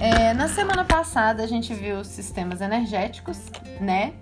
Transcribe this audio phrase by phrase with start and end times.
[0.00, 3.38] É, na semana passada a gente viu os sistemas energéticos,
[3.78, 4.14] né?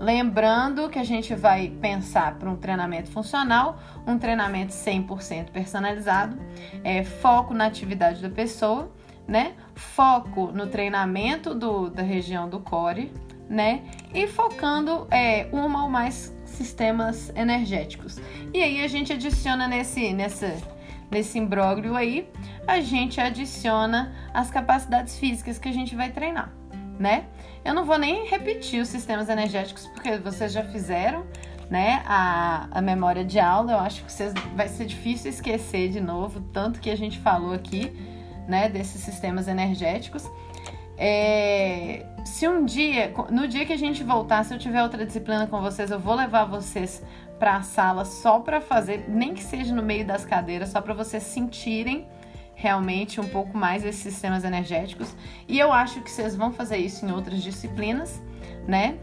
[0.00, 6.38] Lembrando que a gente vai pensar para um treinamento funcional, um treinamento 100% personalizado,
[6.82, 8.90] é, foco na atividade da pessoa,
[9.28, 9.52] né?
[9.74, 13.12] Foco no treinamento do, da região do core,
[13.46, 13.82] né?
[14.14, 18.18] E focando é, uma ou mais sistemas energéticos.
[18.54, 20.56] E aí a gente adiciona nesse, nessa,
[21.10, 22.28] nesse imbróglio aí,
[22.66, 26.52] a gente adiciona as capacidades físicas que a gente vai treinar,
[26.98, 27.26] né?
[27.64, 31.26] Eu não vou nem repetir os sistemas energéticos porque vocês já fizeram,
[31.70, 32.02] né?
[32.06, 36.40] A, a memória de aula, eu acho que vocês, vai ser difícil esquecer de novo
[36.52, 37.92] tanto que a gente falou aqui,
[38.46, 38.68] né?
[38.68, 40.24] Desses sistemas energéticos.
[40.98, 45.46] É, se um dia, no dia que a gente voltar, se eu tiver outra disciplina
[45.46, 47.02] com vocês, eu vou levar vocês
[47.38, 50.94] para a sala só para fazer, nem que seja no meio das cadeiras, só para
[50.94, 52.06] vocês sentirem
[52.54, 55.14] realmente um pouco mais esses sistemas energéticos.
[55.46, 58.22] E eu acho que vocês vão fazer isso em outras disciplinas,
[58.66, 58.96] né?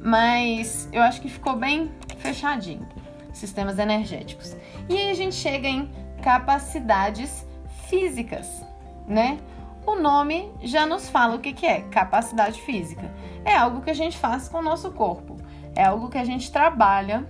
[0.00, 2.88] Mas eu acho que ficou bem fechadinho.
[3.32, 4.56] Sistemas energéticos.
[4.88, 5.90] E aí a gente chega em
[6.22, 7.46] capacidades
[7.88, 8.64] físicas,
[9.06, 9.38] né?
[9.86, 13.10] O nome já nos fala o que, que é capacidade física.
[13.44, 15.36] É algo que a gente faz com o nosso corpo.
[15.78, 17.24] É algo que a gente trabalha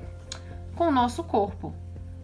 [0.75, 1.75] com o nosso corpo,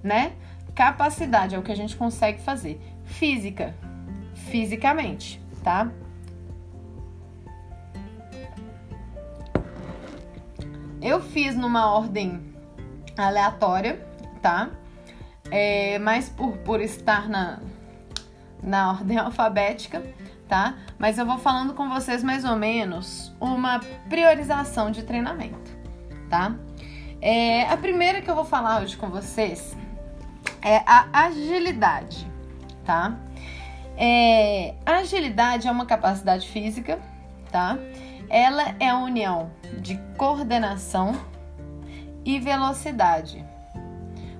[0.02, 0.32] né?
[0.74, 2.80] Capacidade é o que a gente consegue fazer.
[3.04, 3.74] Física,
[4.32, 5.90] fisicamente, tá?
[11.02, 12.42] Eu fiz numa ordem
[13.18, 14.02] aleatória,
[14.40, 14.70] tá?
[15.50, 17.58] É, mas por, por estar na,
[18.62, 20.02] na ordem alfabética,
[20.48, 20.78] tá?
[20.98, 25.73] Mas eu vou falando com vocês mais ou menos uma priorização de treinamento,
[26.28, 26.54] tá?
[27.20, 29.76] É, a primeira que eu vou falar hoje com vocês
[30.62, 32.30] é a agilidade,
[32.84, 33.16] tá?
[33.96, 36.98] É, a agilidade é uma capacidade física,
[37.50, 37.78] tá?
[38.28, 41.14] Ela é a união de coordenação
[42.24, 43.44] e velocidade,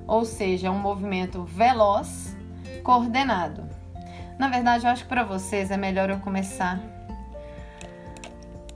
[0.07, 2.37] ou seja, um movimento veloz,
[2.83, 3.69] coordenado.
[4.39, 6.94] Na verdade, eu acho que para vocês é melhor eu começar.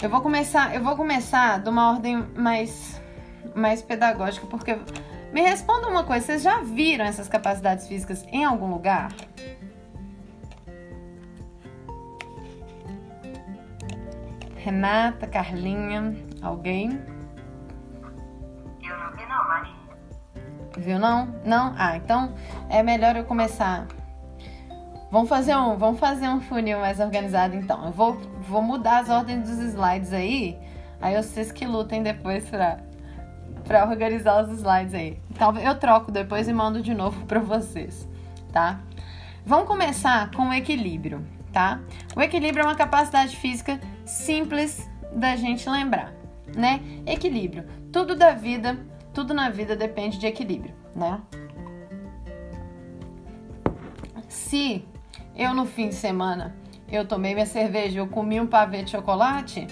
[0.00, 3.02] Eu vou começar, eu vou começar de uma ordem mais
[3.52, 4.78] mais pedagógica, porque
[5.32, 9.08] me responda uma coisa, vocês já viram essas capacidades físicas em algum lugar?
[14.56, 16.90] Renata, Carlinha, alguém?
[18.80, 19.74] Eu não vi não, Maria.
[20.76, 21.26] Viu não?
[21.44, 21.74] Não?
[21.76, 22.32] Ah, então
[22.70, 23.86] é melhor eu começar.
[25.10, 27.86] Vamos fazer um, vamos fazer um funil mais organizado então.
[27.86, 28.17] Eu vou,
[28.48, 30.58] vou mudar as ordens dos slides aí.
[31.00, 32.78] Aí vocês que lutem depois pra
[33.68, 35.20] para organizar os slides aí.
[35.30, 38.08] Então eu troco depois e mando de novo para vocês,
[38.50, 38.80] tá?
[39.44, 41.78] Vamos começar com o equilíbrio, tá?
[42.16, 46.14] O equilíbrio é uma capacidade física simples da gente lembrar,
[46.56, 46.80] né?
[47.06, 47.66] Equilíbrio.
[47.92, 48.78] Tudo da vida,
[49.12, 51.20] tudo na vida depende de equilíbrio, né?
[54.28, 54.82] Se
[55.36, 56.56] eu no fim de semana
[56.90, 59.66] eu tomei minha cerveja, eu comi um pavê de chocolate,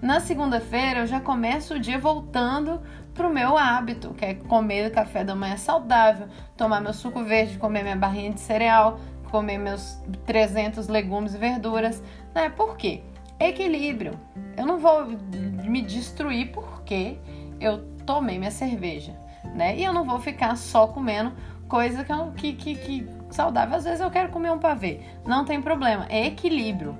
[0.00, 2.80] na segunda-feira eu já começo o dia voltando
[3.12, 6.26] pro meu hábito, que é comer café da manhã saudável,
[6.56, 8.98] tomar meu suco verde, comer minha barrinha de cereal,
[9.30, 12.02] comer meus 300 legumes e verduras,
[12.34, 12.48] né?
[12.48, 13.02] Por quê?
[13.38, 14.18] Equilíbrio.
[14.56, 17.18] Eu não vou me destruir porque
[17.60, 19.14] eu tomei minha cerveja,
[19.54, 19.76] né?
[19.76, 21.32] E eu não vou ficar só comendo
[21.68, 23.76] coisa que, que, que saudável.
[23.76, 25.00] Às vezes eu quero comer um pavê.
[25.26, 26.06] Não tem problema.
[26.08, 26.96] É equilíbrio.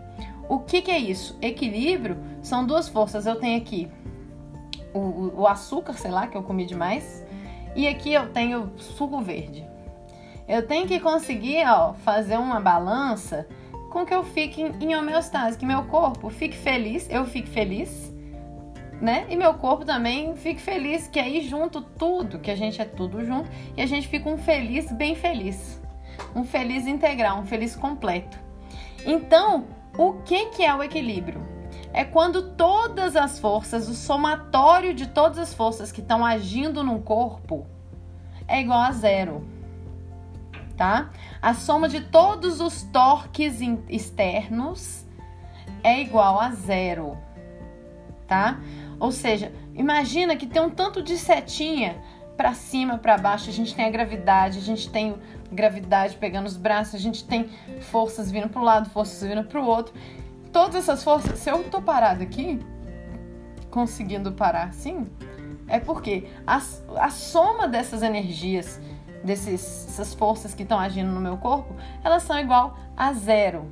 [0.49, 1.39] O que, que é isso?
[1.41, 3.27] Equilíbrio são duas forças.
[3.27, 3.91] Eu tenho aqui
[4.93, 7.25] o, o açúcar, sei lá, que eu comi demais.
[7.75, 9.65] E aqui eu tenho suco verde.
[10.49, 13.47] Eu tenho que conseguir, ó, fazer uma balança
[13.91, 18.13] com que eu fique em homeostase, que meu corpo fique feliz, eu fique feliz,
[19.01, 19.27] né?
[19.29, 23.25] E meu corpo também fique feliz, que aí junto tudo, que a gente é tudo
[23.25, 25.80] junto, e a gente fica um feliz bem feliz.
[26.35, 28.39] Um feliz integral, um feliz completo.
[29.05, 29.67] Então,
[29.97, 31.51] o que que é o equilíbrio?
[31.93, 37.01] é quando todas as forças, o somatório de todas as forças que estão agindo no
[37.01, 37.67] corpo
[38.47, 39.47] é igual a zero.
[40.77, 41.11] Tá?
[41.43, 45.05] A soma de todos os torques externos
[45.83, 47.19] é igual a zero.
[48.27, 48.61] Tá?
[48.99, 52.01] Ou seja, imagina que tem um tanto de setinha
[52.37, 55.15] para cima, para baixo, a gente tem a gravidade, a gente tem
[55.53, 57.49] gravidade pegando os braços, a gente tem
[57.81, 59.93] forças vindo para um lado, forças vindo para o outro
[60.53, 62.59] todas essas forças, se eu tô parado aqui,
[63.71, 65.07] conseguindo parar assim,
[65.69, 66.61] é porque a,
[66.97, 68.81] a soma dessas energias,
[69.23, 73.71] dessas forças que estão agindo no meu corpo, elas são igual a zero.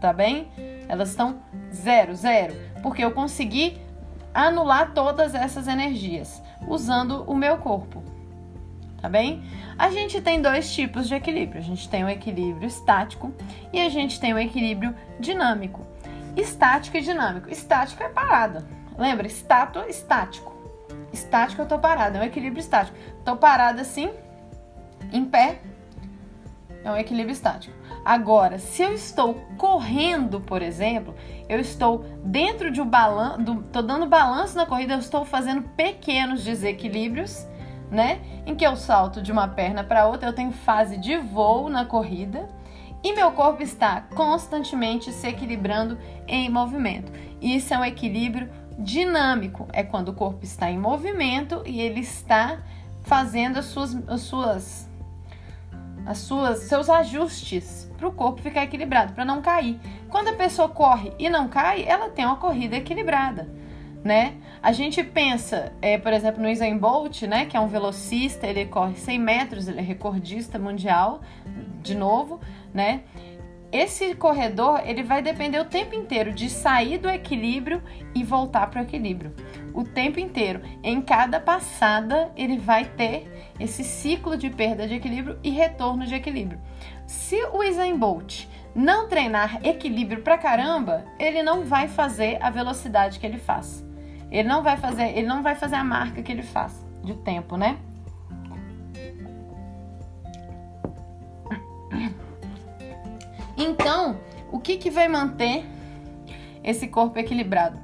[0.00, 0.48] tá bem?
[0.88, 1.38] Elas estão
[1.72, 3.80] zero, zero, porque eu consegui
[4.34, 8.02] anular todas essas energias usando o meu corpo,
[9.04, 9.42] tá bem?
[9.78, 11.60] A gente tem dois tipos de equilíbrio.
[11.60, 13.34] A gente tem o equilíbrio estático
[13.70, 15.86] e a gente tem o equilíbrio dinâmico.
[16.34, 17.50] Estático e dinâmico.
[17.50, 18.66] Estático é parada.
[18.96, 19.26] Lembra?
[19.26, 20.54] Estátua, estático.
[21.12, 22.96] Estático eu tô parada, é um equilíbrio estático.
[23.26, 24.10] Tô parada assim,
[25.12, 25.60] em pé,
[26.82, 27.76] é um equilíbrio estático.
[28.06, 31.14] Agora, se eu estou correndo, por exemplo,
[31.46, 36.42] eu estou dentro de um balanço, tô dando balanço na corrida, eu estou fazendo pequenos
[36.42, 37.46] desequilíbrios,
[37.94, 38.20] né?
[38.44, 41.84] Em que eu salto de uma perna para outra, eu tenho fase de voo na
[41.84, 42.48] corrida
[43.02, 47.12] e meu corpo está constantemente se equilibrando em movimento.
[47.40, 52.58] Isso é um equilíbrio dinâmico, é quando o corpo está em movimento e ele está
[53.02, 54.94] fazendo as suas, as suas
[56.06, 59.80] as suas seus ajustes para o corpo ficar equilibrado, para não cair.
[60.08, 63.48] Quando a pessoa corre e não cai, ela tem uma corrida equilibrada,
[64.04, 64.34] né?
[64.62, 68.66] A gente pensa, é, por exemplo, no Usain Bolt, né, que é um velocista, ele
[68.66, 71.22] corre 100 metros, ele é recordista mundial,
[71.82, 72.38] de novo,
[72.72, 73.02] né?
[73.72, 77.82] Esse corredor, ele vai depender o tempo inteiro de sair do equilíbrio
[78.14, 79.34] e voltar para o equilíbrio.
[79.74, 80.62] O tempo inteiro.
[80.80, 86.14] Em cada passada, ele vai ter esse ciclo de perda de equilíbrio e retorno de
[86.14, 86.60] equilíbrio.
[87.04, 88.46] Se o Usain Bolt
[88.76, 93.84] não treinar equilíbrio pra caramba, ele não vai fazer a velocidade que ele faz.
[94.30, 97.56] Ele não vai fazer, ele não vai fazer a marca que ele faz de tempo,
[97.56, 97.78] né?
[103.56, 104.18] Então,
[104.50, 105.64] o que, que vai manter
[106.62, 107.78] esse corpo equilibrado?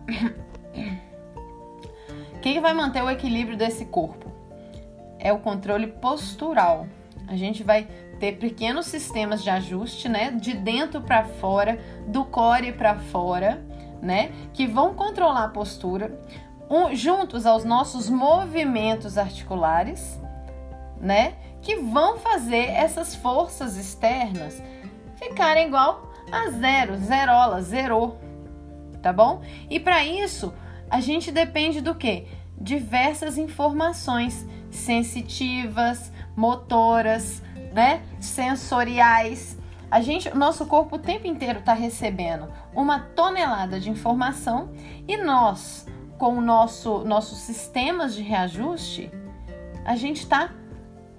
[2.34, 4.32] O que, que vai manter o equilíbrio desse corpo?
[5.18, 6.86] É o controle postural.
[7.28, 7.86] A gente vai
[8.18, 13.62] ter pequenos sistemas de ajuste, né, de dentro para fora, do core para fora,
[14.02, 16.20] né, que vão controlar a postura,
[16.68, 20.20] um, juntos aos nossos movimentos articulares,
[21.00, 24.62] né, que vão fazer essas forças externas
[25.20, 28.18] ficarem igual a zero, zerola, zerou,
[29.02, 29.42] tá bom?
[29.68, 30.52] E para isso,
[30.88, 32.26] a gente depende do que?
[32.58, 37.42] Diversas informações sensitivas, motoras,
[37.72, 38.02] né?
[38.20, 39.58] Sensoriais.
[39.90, 44.70] A gente, nosso corpo o tempo inteiro está recebendo uma tonelada de informação
[45.08, 49.10] e nós, com o nosso nossos sistemas de reajuste,
[49.84, 50.52] a gente está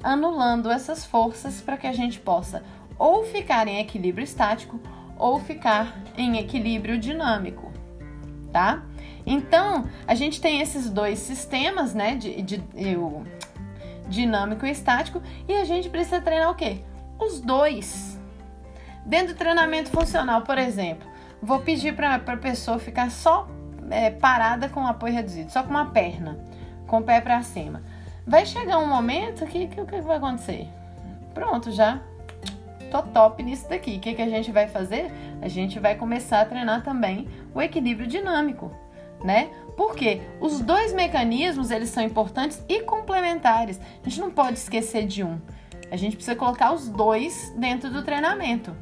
[0.04, 2.64] anulando essas forças para que a gente possa
[2.98, 4.80] ou ficar em equilíbrio estático
[5.18, 7.72] ou ficar em equilíbrio dinâmico,
[8.52, 8.84] tá?
[9.26, 12.98] Então, a gente tem esses dois sistemas, né, de, de, de
[14.08, 16.82] dinâmico e estático, e a gente precisa treinar o quê?
[17.20, 18.21] Os dois.
[19.06, 21.08] Dentro do treinamento funcional, por exemplo,
[21.42, 23.48] vou pedir para a pessoa ficar só
[23.90, 26.40] é, parada com o apoio reduzido, só com uma perna,
[26.88, 27.82] com o pé para cima.
[28.26, 30.68] Vai chegar um momento que, que o que vai acontecer?
[31.34, 32.00] Pronto, já
[32.92, 33.98] tô top nisso daqui.
[33.98, 35.12] O que, que a gente vai fazer?
[35.42, 38.72] A gente vai começar a treinar também o equilíbrio dinâmico,
[39.24, 39.50] né?
[39.76, 43.80] Porque os dois mecanismos eles são importantes e complementares.
[44.06, 45.40] A gente não pode esquecer de um.
[45.90, 48.76] A gente precisa colocar os dois dentro do treinamento,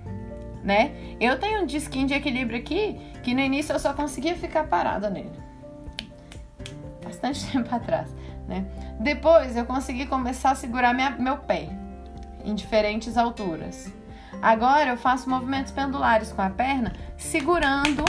[0.69, 0.91] né?
[1.19, 5.09] Eu tenho um disquinho de equilíbrio aqui que no início eu só conseguia ficar parada
[5.09, 5.31] nele.
[7.03, 8.15] Bastante tempo atrás,
[8.47, 8.67] né?
[8.99, 11.69] Depois eu consegui começar a segurar minha, meu pé
[12.45, 13.91] em diferentes alturas.
[14.43, 18.05] Agora eu faço movimentos pendulares com a perna, segurando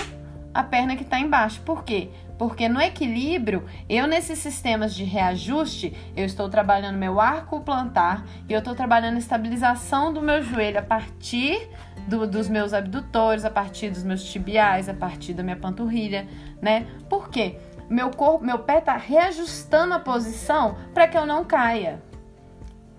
[0.52, 1.62] a perna que está embaixo.
[1.62, 2.11] Por quê?
[2.40, 8.54] Porque no equilíbrio, eu nesses sistemas de reajuste, eu estou trabalhando meu arco plantar e
[8.54, 11.68] eu estou trabalhando a estabilização do meu joelho a partir
[12.09, 16.26] do, dos meus abdutores, a partir dos meus tibiais, a partir da minha panturrilha,
[16.62, 16.87] né?
[17.11, 17.59] Por quê?
[17.90, 22.02] Meu corpo, meu pé está reajustando a posição para que eu não caia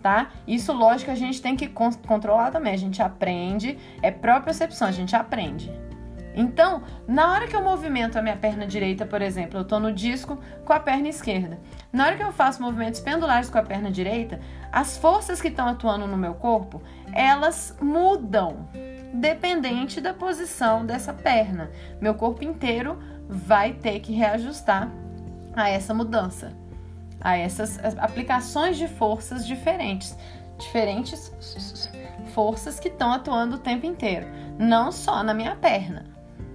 [0.04, 0.32] tá?
[0.48, 2.74] Isso, lógico, a gente tem que controlar também.
[2.74, 5.72] A gente aprende, é própria percepção, a gente aprende.
[6.36, 9.92] Então, na hora que eu movimento a minha perna direita, por exemplo, eu tô no
[9.92, 11.60] disco com a perna esquerda.
[11.92, 14.40] Na hora que eu faço movimentos pendulares com a perna direita,
[14.72, 16.82] as forças que estão atuando no meu corpo,
[17.14, 18.70] elas mudam
[19.14, 21.70] dependente da posição dessa perna.
[22.00, 22.98] Meu corpo inteiro
[23.28, 24.90] vai ter que reajustar
[25.54, 26.62] a essa mudança
[27.22, 30.18] a essas aplicações de forças diferentes.
[30.58, 31.32] Diferentes
[32.34, 34.28] forças que estão atuando o tempo inteiro,
[34.60, 36.06] não só na minha perna,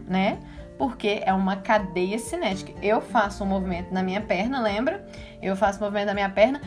[0.06, 0.38] né?
[0.78, 2.72] Porque é uma cadeia cinética.
[2.82, 5.06] Eu faço um movimento na minha perna, lembra?
[5.40, 6.60] Eu faço um movimento na minha perna.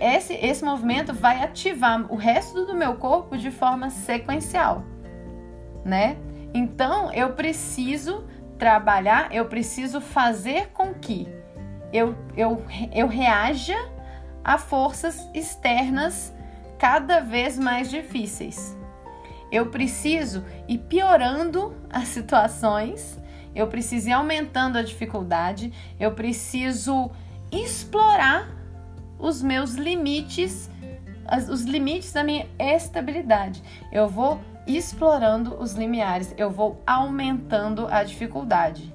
[0.00, 4.84] Esse, esse movimento vai ativar o resto do meu corpo de forma sequencial,
[5.84, 6.16] né?
[6.52, 8.26] Então, eu preciso
[8.58, 11.28] trabalhar, eu preciso fazer com que
[11.92, 13.76] eu, eu, eu reaja
[14.44, 16.32] a forças externas
[16.78, 18.76] cada vez mais difíceis.
[19.50, 23.18] Eu preciso ir piorando as situações,
[23.54, 27.10] eu preciso ir aumentando a dificuldade, eu preciso
[27.50, 28.48] explorar
[29.18, 30.70] os meus limites,
[31.50, 33.62] os limites da minha estabilidade.
[33.92, 38.94] Eu vou explorando os limiares, eu vou aumentando a dificuldade,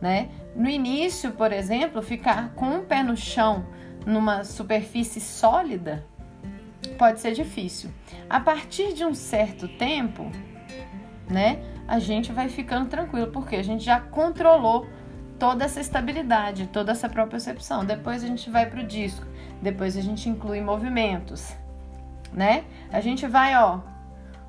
[0.00, 0.28] né?
[0.54, 3.64] No início, por exemplo, ficar com o pé no chão
[4.04, 6.04] numa superfície sólida
[6.90, 7.90] pode ser difícil.
[8.28, 10.30] A partir de um certo tempo,
[11.28, 14.86] né, a gente vai ficando tranquilo, porque a gente já controlou
[15.38, 17.84] toda essa estabilidade, toda essa propriocepção.
[17.84, 19.26] Depois a gente vai para o disco,
[19.60, 21.56] depois a gente inclui movimentos,
[22.32, 22.64] né?
[22.92, 23.80] A gente vai, ó,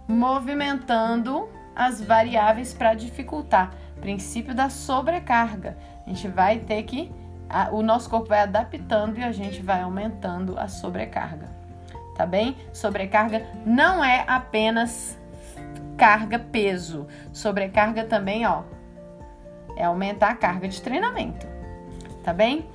[0.08, 3.74] movimentando as variáveis para dificultar.
[4.00, 5.78] Princípio da sobrecarga.
[6.06, 7.12] A gente vai ter que
[7.50, 11.62] a, o nosso corpo vai adaptando e a gente vai aumentando a sobrecarga.
[12.15, 12.58] Tá bem?
[12.72, 15.17] Sobrecarga não é apenas
[15.98, 17.08] carga peso.
[17.32, 18.63] Sobrecarga também, ó,
[19.75, 21.48] é aumentar a carga de treinamento.
[22.24, 22.70] Tá bem?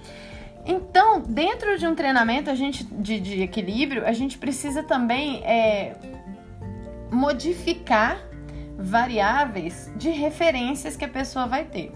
[0.66, 5.96] Então, dentro de um treinamento a gente, de, de equilíbrio, a gente precisa também é,
[7.10, 8.18] modificar
[8.76, 11.92] variáveis de referências que a pessoa vai ter.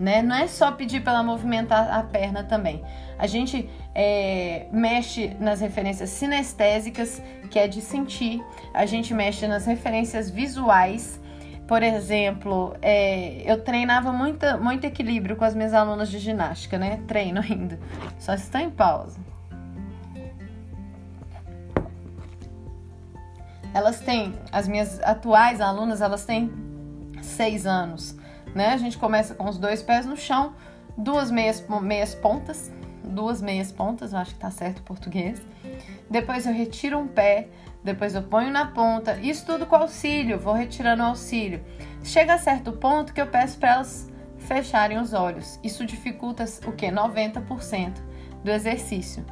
[0.00, 0.22] Né?
[0.22, 2.82] Não é só pedir para ela movimentar a perna também.
[3.18, 8.42] A gente é, mexe nas referências sinestésicas, que é de sentir.
[8.72, 11.20] A gente mexe nas referências visuais.
[11.68, 16.98] Por exemplo, é, eu treinava muito, muito equilíbrio com as minhas alunas de ginástica, né?
[17.06, 17.78] Treino ainda.
[18.18, 19.20] Só está em pausa.
[23.74, 26.50] Elas têm, as minhas atuais alunas, elas têm
[27.22, 28.16] seis anos,
[28.54, 28.68] né?
[28.68, 30.54] A gente começa com os dois pés no chão,
[30.96, 32.70] duas meias, meias pontas,
[33.02, 35.40] duas meias pontas, eu acho que tá certo o português.
[36.08, 37.48] Depois eu retiro um pé,
[37.82, 41.62] depois eu ponho na ponta, isso tudo com auxílio, vou retirando o auxílio.
[42.02, 45.58] Chega a certo ponto que eu peço para elas fecharem os olhos.
[45.62, 46.86] Isso dificulta o que?
[46.86, 47.92] 90%
[48.42, 49.24] do exercício,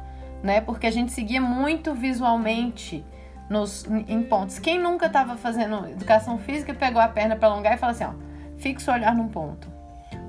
[0.43, 0.61] né?
[0.61, 3.03] Porque a gente seguia muito visualmente
[3.49, 4.59] nos, em pontos.
[4.59, 8.13] Quem nunca estava fazendo educação física pegou a perna para alongar e fala assim, ó,
[8.59, 9.67] fixa o olhar num ponto.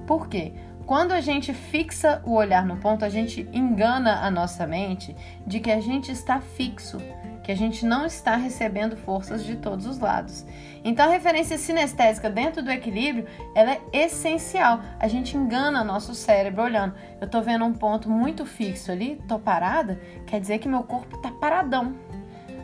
[0.06, 0.52] Por quê?
[0.86, 5.14] Quando a gente fixa o olhar no ponto, a gente engana a nossa mente
[5.46, 6.98] de que a gente está fixo,
[7.44, 10.44] que a gente não está recebendo forças de todos os lados.
[10.82, 14.80] Então a referência sinestésica dentro do equilíbrio, ela é essencial.
[14.98, 16.94] A gente engana nosso cérebro olhando.
[17.20, 21.16] Eu estou vendo um ponto muito fixo ali, tô parada, quer dizer que meu corpo
[21.16, 21.94] está paradão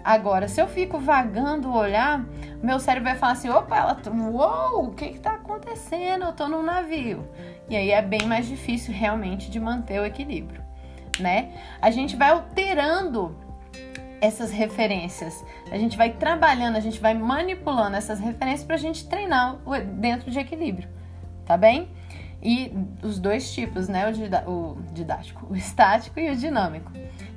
[0.06, 2.24] Agora, se eu fico vagando o olhar,
[2.62, 6.26] meu cérebro vai falar assim: opa, ela, uou, o que está acontecendo?
[6.26, 7.28] Eu estou num navio.
[7.68, 10.62] E aí é bem mais difícil realmente de manter o equilíbrio,
[11.18, 11.50] né?
[11.82, 13.36] A gente vai alterando
[14.20, 19.08] essas referências, a gente vai trabalhando, a gente vai manipulando essas referências para a gente
[19.08, 19.56] treinar
[19.94, 20.88] dentro de equilíbrio,
[21.44, 21.90] tá bem?
[22.40, 22.72] E
[23.02, 24.04] os dois tipos, né?
[24.46, 26.92] O, o didático, o estático e o dinâmico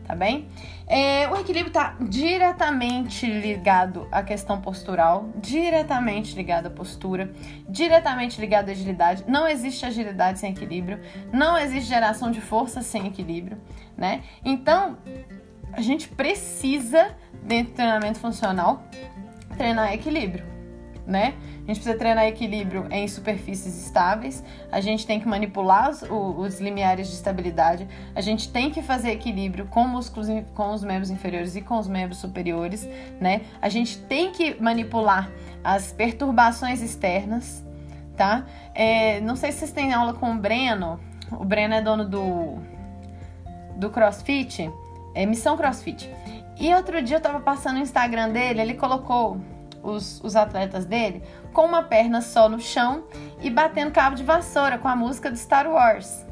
[0.10, 0.48] tá bem?
[0.88, 7.32] É, o equilíbrio está diretamente ligado à questão postural, diretamente ligado à postura,
[7.70, 9.24] diretamente ligado à agilidade.
[9.28, 11.00] Não existe agilidade sem equilíbrio,
[11.32, 13.62] não existe geração de força sem equilíbrio,
[13.96, 14.24] né?
[14.44, 14.98] Então,
[15.74, 18.82] a gente precisa, dentro do treinamento funcional,
[19.56, 20.44] treinar equilíbrio,
[21.10, 21.34] né?
[21.56, 26.60] A gente precisa treinar equilíbrio em superfícies estáveis, a gente tem que manipular os, os
[26.60, 31.56] limiares de estabilidade, a gente tem que fazer equilíbrio com músculos com os membros inferiores
[31.56, 32.88] e com os membros superiores,
[33.20, 33.42] né?
[33.60, 35.32] A gente tem que manipular
[35.64, 37.66] as perturbações externas,
[38.16, 38.46] tá?
[38.76, 41.00] É, não sei se vocês têm aula com o Breno,
[41.32, 42.60] o Breno é dono do,
[43.76, 44.72] do CrossFit,
[45.16, 46.08] é Missão CrossFit.
[46.60, 49.40] E outro dia eu tava passando no Instagram dele, ele colocou
[49.92, 53.06] os, os atletas dele com uma perna só no chão
[53.42, 56.26] e batendo cabo de vassoura com a música do Star Wars.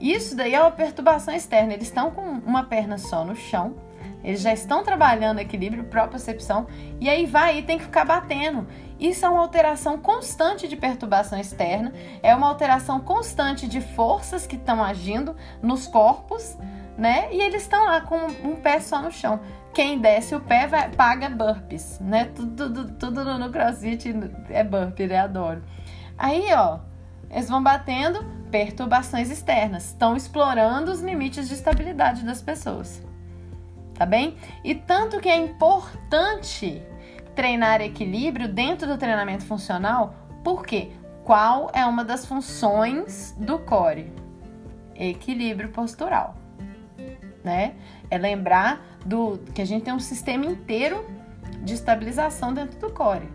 [0.00, 1.74] Isso daí é uma perturbação externa.
[1.74, 3.74] Eles estão com uma perna só no chão,
[4.22, 6.66] eles já estão trabalhando equilíbrio, propriocepção,
[7.00, 8.66] e aí vai e tem que ficar batendo.
[8.98, 11.92] Isso é uma alteração constante de perturbação externa,
[12.22, 16.56] é uma alteração constante de forças que estão agindo nos corpos,
[16.96, 17.28] né?
[17.32, 19.40] E eles estão lá com um pé só no chão
[19.78, 22.24] quem desce o pé vai, paga burpees, né?
[22.34, 24.12] Tudo, tudo, tudo no crossfit
[24.50, 25.20] é burpee, né?
[25.20, 25.62] Adoro.
[26.18, 26.80] Aí, ó,
[27.30, 33.00] eles vão batendo perturbações externas, estão explorando os limites de estabilidade das pessoas.
[33.94, 34.36] Tá bem?
[34.64, 36.82] E tanto que é importante
[37.36, 40.90] treinar equilíbrio dentro do treinamento funcional, por quê?
[41.22, 44.12] Qual é uma das funções do core?
[44.96, 46.34] Equilíbrio postural,
[47.44, 47.74] né?
[48.10, 51.04] É lembrar do que a gente tem um sistema inteiro
[51.62, 53.28] de estabilização dentro do core,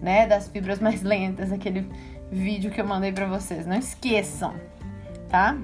[0.00, 0.26] né?
[0.26, 1.88] Das fibras mais lentas, aquele
[2.30, 3.66] vídeo que eu mandei para vocês.
[3.66, 4.54] Não esqueçam,
[5.28, 5.56] tá?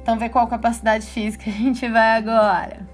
[0.00, 2.88] Então, ver qual capacidade física a gente vai agora.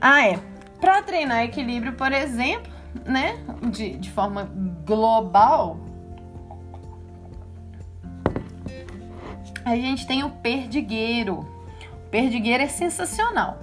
[0.00, 0.38] Ah, é.
[0.80, 2.72] Para treinar equilíbrio, por exemplo,
[3.04, 3.36] né,
[3.72, 4.48] de, de forma
[4.86, 5.80] global,
[9.64, 11.57] a gente tem o perdigueiro.
[12.08, 13.58] O perdigueiro é sensacional.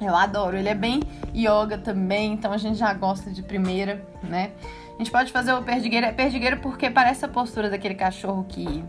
[0.00, 1.00] Eu adoro, ele é bem
[1.32, 4.50] yoga também, então a gente já gosta de primeira, né?
[4.96, 8.84] A gente pode fazer o perdigueiro, é perdigueiro porque parece a postura daquele cachorro que,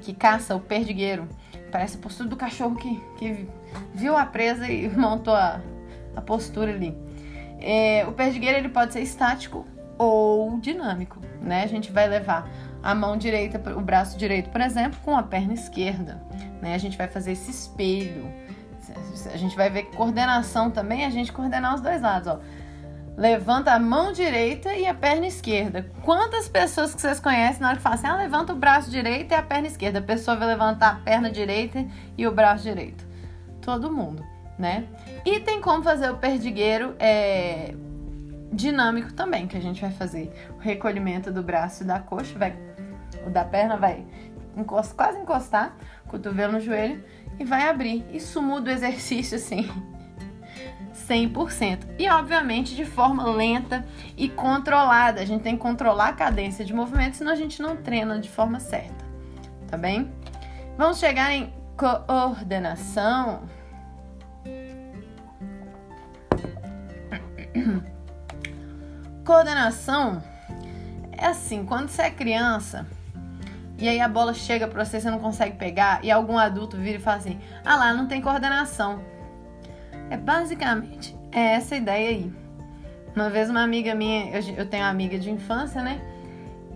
[0.00, 1.28] que caça o perdigueiro.
[1.70, 3.46] Parece a postura do cachorro que, que
[3.94, 5.60] viu a presa e montou a,
[6.16, 6.96] a postura ali.
[7.60, 9.66] É, o perdigueiro ele pode ser estático
[9.98, 11.64] ou dinâmico, né?
[11.64, 12.48] A gente vai levar
[12.86, 16.22] a mão direita, o braço direito, por exemplo, com a perna esquerda,
[16.60, 16.74] né?
[16.74, 18.30] A gente vai fazer esse espelho.
[19.32, 22.40] A gente vai ver coordenação também, a gente coordenar os dois lados, ó.
[23.16, 25.90] Levanta a mão direita e a perna esquerda.
[26.02, 29.32] Quantas pessoas que vocês conhecem na hora que falam assim, ah, levanta o braço direito
[29.32, 30.00] e a perna esquerda.
[30.00, 31.84] A pessoa vai levantar a perna direita
[32.16, 33.06] e o braço direito.
[33.62, 34.22] Todo mundo
[34.58, 34.86] né?
[35.24, 37.74] E tem como fazer o perdigueiro é,
[38.52, 42.56] dinâmico também, que a gente vai fazer o recolhimento do braço e da coxa, vai,
[43.26, 44.06] o da perna vai
[44.56, 45.76] encost, quase encostar,
[46.08, 47.04] cotovelo no joelho
[47.38, 48.06] e vai abrir.
[48.10, 49.68] Isso muda o exercício assim.
[50.94, 51.86] 100%.
[51.98, 53.84] E obviamente de forma lenta
[54.16, 55.20] e controlada.
[55.20, 58.30] A gente tem que controlar a cadência de movimento, senão a gente não treina de
[58.30, 59.04] forma certa.
[59.68, 60.10] Tá bem?
[60.78, 63.42] Vamos chegar em coordenação.
[69.24, 70.22] Coordenação
[71.12, 72.86] é assim, quando você é criança
[73.78, 76.98] e aí a bola chega pra você, você não consegue pegar, e algum adulto vira
[76.98, 79.00] e fala assim: ah lá, não tem coordenação.
[80.10, 82.32] É basicamente é essa ideia aí.
[83.14, 86.00] Uma vez uma amiga minha, eu, tenho uma amiga de infância, né?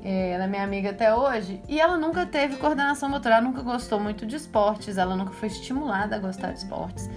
[0.03, 3.61] É, ela é minha amiga até hoje, e ela nunca teve coordenação motora, ela nunca
[3.61, 7.11] gostou muito de esportes, ela nunca foi estimulada a gostar de esportes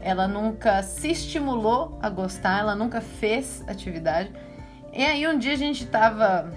[0.00, 4.30] ela nunca se estimulou a gostar, ela nunca fez atividade.
[4.92, 6.52] E aí um dia a gente tava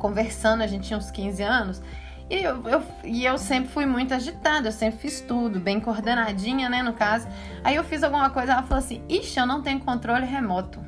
[0.00, 1.82] conversando, a gente tinha uns 15 anos,
[2.30, 6.68] e eu, eu, e eu sempre fui muito agitada, eu sempre fiz tudo, bem coordenadinha,
[6.68, 7.26] né, no caso.
[7.64, 10.80] Aí eu fiz alguma coisa, ela falou assim, ixi, eu não tenho controle remoto.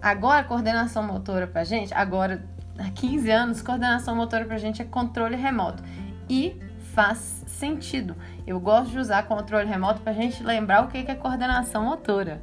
[0.00, 2.44] Agora, coordenação motora pra gente, agora,
[2.78, 5.82] há 15 anos, coordenação motora pra gente é controle remoto.
[6.30, 6.56] E
[6.94, 8.16] faz sentido.
[8.46, 12.40] Eu gosto de usar controle remoto para a gente lembrar o que é coordenação motora,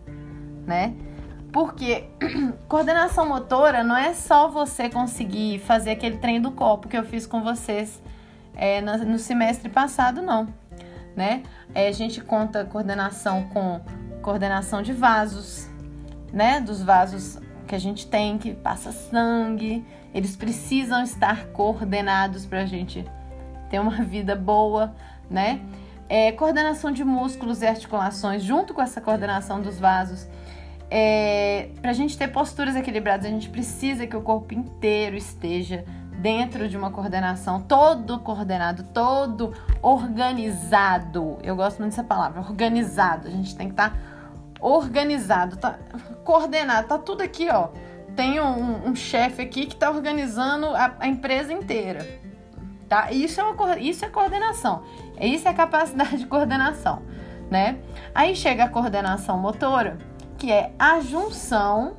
[0.65, 0.93] né?
[1.55, 2.09] Porque
[2.67, 7.25] coordenação motora não é só você conseguir fazer aquele trem do copo que eu fiz
[7.25, 8.03] com vocês
[8.57, 10.49] é, no semestre passado, não.
[11.15, 11.43] Né?
[11.73, 13.79] É, a gente conta coordenação com
[14.21, 15.69] coordenação de vasos,
[16.33, 16.59] né?
[16.59, 19.85] Dos vasos que a gente tem, que passa sangue.
[20.13, 23.05] Eles precisam estar coordenados para a gente
[23.69, 24.93] ter uma vida boa,
[25.29, 25.61] né?
[26.09, 30.27] É, coordenação de músculos e articulações, junto com essa coordenação dos vasos.
[30.89, 35.83] É, para a gente ter posturas equilibradas, a gente precisa que o corpo inteiro esteja
[36.19, 41.37] dentro de uma coordenação, todo coordenado, todo organizado.
[41.43, 43.27] Eu gosto muito dessa palavra, organizado.
[43.27, 43.97] A gente tem que estar tá
[44.59, 45.77] organizado, tá
[46.23, 47.69] coordenado, tá tudo aqui, ó.
[48.15, 52.23] Tem um, um chefe aqui que está organizando a, a empresa inteira
[52.87, 53.11] tá?
[53.11, 54.83] Isso é, uma, isso é coordenação.
[55.19, 57.01] Isso é capacidade de coordenação,
[57.49, 57.77] né?
[58.13, 59.97] Aí chega a coordenação motora,
[60.37, 61.95] que é a junção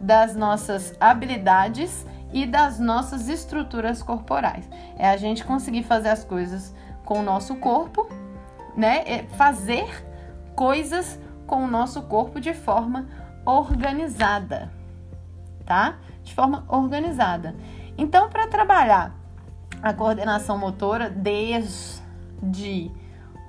[0.00, 4.68] das nossas habilidades e das nossas estruturas corporais.
[4.96, 8.08] É a gente conseguir fazer as coisas com o nosso corpo,
[8.76, 9.04] né?
[9.06, 10.04] É fazer
[10.54, 13.06] coisas com o nosso corpo de forma
[13.44, 14.72] organizada,
[15.64, 15.96] tá?
[16.22, 17.54] De forma organizada.
[17.96, 19.14] Então, para trabalhar
[19.82, 22.90] a coordenação motora desde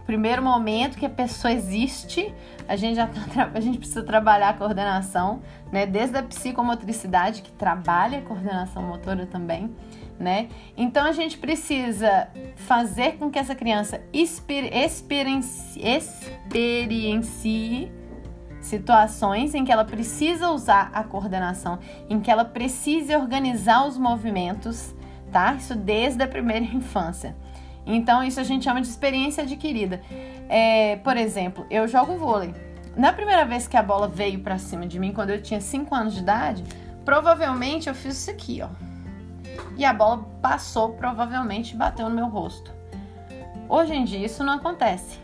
[0.06, 2.34] primeiro momento que a pessoa existe,
[2.68, 5.42] a gente já tá, a gente precisa trabalhar a coordenação,
[5.72, 5.86] né?
[5.86, 9.76] Desde a psicomotricidade que trabalha a coordenação motora também,
[10.20, 10.50] né?
[10.78, 15.82] Então a gente precisa fazer com que essa criança experiencie,
[16.50, 17.92] experiencie
[18.62, 21.78] situações em que ela precisa usar a coordenação,
[22.10, 24.96] em que ela precise organizar os movimentos
[25.36, 25.54] tá?
[25.54, 27.36] Isso desde a primeira infância.
[27.86, 30.02] Então, isso a gente chama de experiência adquirida.
[30.50, 32.54] É, por exemplo, eu jogo vôlei.
[32.96, 35.94] na primeira vez que a bola veio para cima de mim, quando eu tinha 5
[35.94, 36.64] anos de idade,
[37.04, 38.70] provavelmente eu fiz isso aqui, ó.
[39.78, 42.72] E a bola passou, provavelmente bateu no meu rosto.
[43.68, 45.20] Hoje em dia isso não acontece.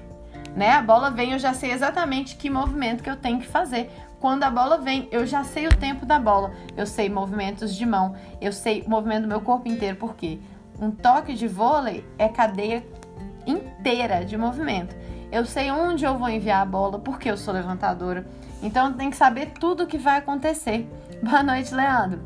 [0.56, 0.72] Né?
[0.72, 3.90] A bola vem, eu já sei exatamente que movimento que eu tenho que fazer.
[4.20, 6.52] Quando a bola vem, eu já sei o tempo da bola.
[6.76, 10.40] Eu sei movimentos de mão, eu sei o movimento do meu corpo inteiro, porque
[10.82, 12.84] um toque de vôlei é cadeia
[13.46, 14.96] inteira de movimento.
[15.32, 18.26] Eu sei onde eu vou enviar a bola, porque eu sou levantadora.
[18.64, 20.90] Então eu tenho que saber tudo o que vai acontecer.
[21.22, 22.20] Boa noite, Leandro.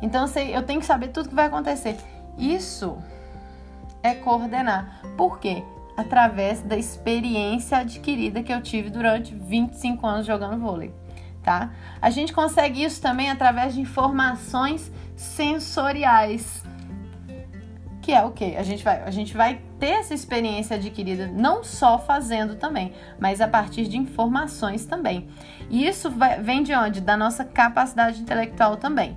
[0.00, 1.96] Então eu tenho que saber tudo o que vai acontecer.
[2.38, 2.96] Isso
[4.02, 5.02] é coordenar.
[5.16, 5.62] Por quê?
[5.96, 10.92] Através da experiência adquirida que eu tive durante 25 anos jogando vôlei,
[11.42, 11.70] tá?
[12.02, 16.63] A gente consegue isso também através de informações sensoriais
[18.04, 21.64] que é o que a gente vai a gente vai ter essa experiência adquirida não
[21.64, 25.26] só fazendo também, mas a partir de informações também.
[25.70, 27.00] E isso vai, vem de onde?
[27.00, 29.16] Da nossa capacidade intelectual também,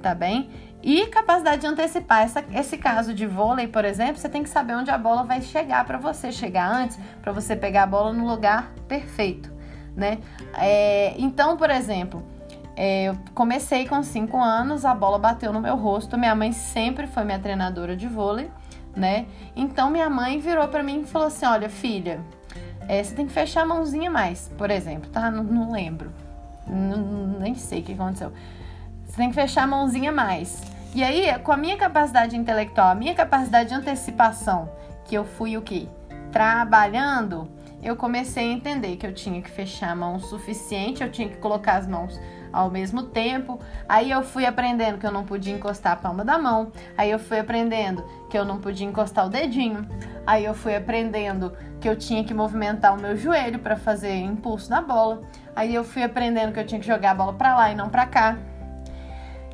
[0.00, 0.48] tá bem?
[0.80, 2.22] E capacidade de antecipar.
[2.22, 5.42] Essa, esse caso de vôlei, por exemplo, você tem que saber onde a bola vai
[5.42, 9.52] chegar para você chegar antes, para você pegar a bola no lugar perfeito,
[9.96, 10.18] né?
[10.56, 12.22] É, então, por exemplo,
[12.76, 16.18] é, eu comecei com 5 anos, a bola bateu no meu rosto.
[16.18, 18.50] Minha mãe sempre foi minha treinadora de vôlei,
[18.96, 19.26] né?
[19.54, 22.20] Então minha mãe virou para mim e falou assim: Olha, filha,
[22.88, 25.30] é, você tem que fechar a mãozinha mais, por exemplo, tá?
[25.30, 26.12] Não, não lembro,
[26.66, 28.32] não, nem sei o que aconteceu.
[29.06, 30.60] Você tem que fechar a mãozinha mais.
[30.94, 34.68] E aí, com a minha capacidade intelectual, a minha capacidade de antecipação,
[35.04, 35.88] que eu fui o quê?
[36.32, 37.48] Trabalhando,
[37.82, 41.28] eu comecei a entender que eu tinha que fechar a mão o suficiente, eu tinha
[41.28, 42.18] que colocar as mãos
[42.54, 43.58] ao mesmo tempo.
[43.88, 46.70] Aí eu fui aprendendo que eu não podia encostar a palma da mão.
[46.96, 49.86] Aí eu fui aprendendo que eu não podia encostar o dedinho.
[50.24, 54.70] Aí eu fui aprendendo que eu tinha que movimentar o meu joelho para fazer impulso
[54.70, 55.22] na bola.
[55.54, 57.90] Aí eu fui aprendendo que eu tinha que jogar a bola para lá e não
[57.90, 58.38] para cá.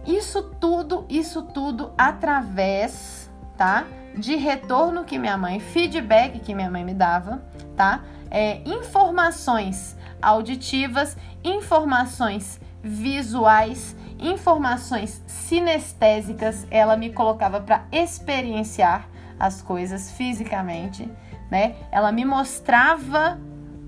[0.06, 3.84] Isso tudo, isso tudo através, tá?
[4.14, 7.42] De retorno que minha mãe, feedback que minha mãe me dava,
[7.76, 8.02] tá?
[8.30, 21.10] É, informações auditivas, informações visuais, informações sinestésicas, ela me colocava para experienciar as coisas fisicamente,
[21.50, 21.76] né?
[21.90, 23.40] Ela me mostrava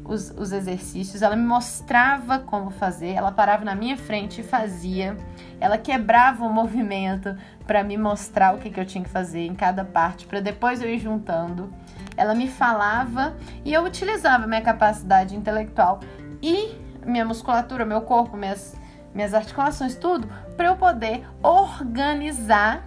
[0.04, 5.16] os, os, exercícios, ela me mostrava como fazer, ela parava na minha frente e fazia,
[5.60, 9.54] ela quebrava o movimento para me mostrar o que, que eu tinha que fazer em
[9.54, 11.72] cada parte, para depois eu ir juntando.
[12.16, 16.00] Ela me falava e eu utilizava minha capacidade intelectual
[16.42, 16.74] e
[17.06, 18.76] minha musculatura, meu corpo, minhas
[19.14, 22.82] minhas articulações, tudo, para eu poder organizar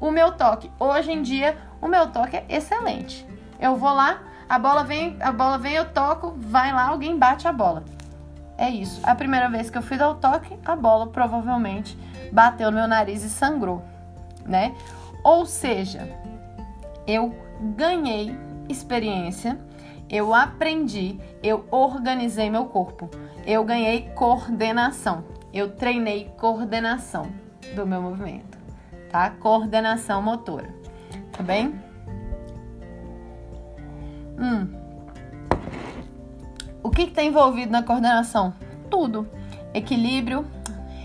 [0.00, 0.70] o meu toque.
[0.78, 3.26] Hoje em dia, o meu toque é excelente.
[3.60, 7.46] Eu vou lá, a bola vem, a bola vem, eu toco, vai lá, alguém bate
[7.46, 7.84] a bola.
[8.56, 9.00] É isso.
[9.04, 11.96] A primeira vez que eu fui dar o toque, a bola provavelmente
[12.32, 13.82] bateu no meu nariz e sangrou,
[14.44, 14.74] né?
[15.22, 16.08] Ou seja,
[17.06, 17.34] eu
[17.76, 18.36] ganhei
[18.68, 19.58] experiência,
[20.08, 23.10] eu aprendi, eu organizei meu corpo,
[23.46, 25.24] eu ganhei coordenação
[25.58, 27.30] eu treinei coordenação
[27.74, 28.58] do meu movimento,
[29.10, 29.30] tá?
[29.30, 30.72] Coordenação motora,
[31.32, 31.74] tá bem?
[34.38, 34.72] Hum.
[36.82, 38.54] O que está envolvido na coordenação?
[38.88, 39.28] Tudo.
[39.74, 40.46] Equilíbrio,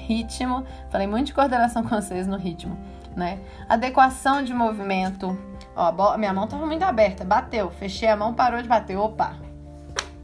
[0.05, 0.63] ritmo.
[0.89, 2.77] Falei muito de coordenação com vocês no ritmo,
[3.15, 3.39] né?
[3.67, 5.37] Adequação de movimento.
[5.75, 8.95] Ó, minha mão estava muito aberta, bateu, fechei a mão, parou de bater.
[8.95, 9.35] Opa!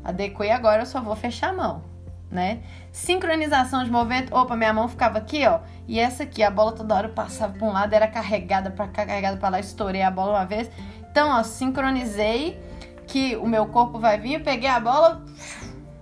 [0.03, 1.88] Adequei agora, eu só vou fechar a mão
[2.31, 2.59] né?
[2.91, 4.33] Sincronização de movimento.
[4.35, 5.59] Opa, minha mão ficava aqui, ó.
[5.87, 9.05] E essa aqui, a bola toda hora passava para um lado, era carregada para cá,
[9.05, 10.69] carregada para lá, estourei a bola uma vez.
[11.09, 12.59] Então, ó, sincronizei
[13.07, 15.25] que o meu corpo vai vir, peguei a bola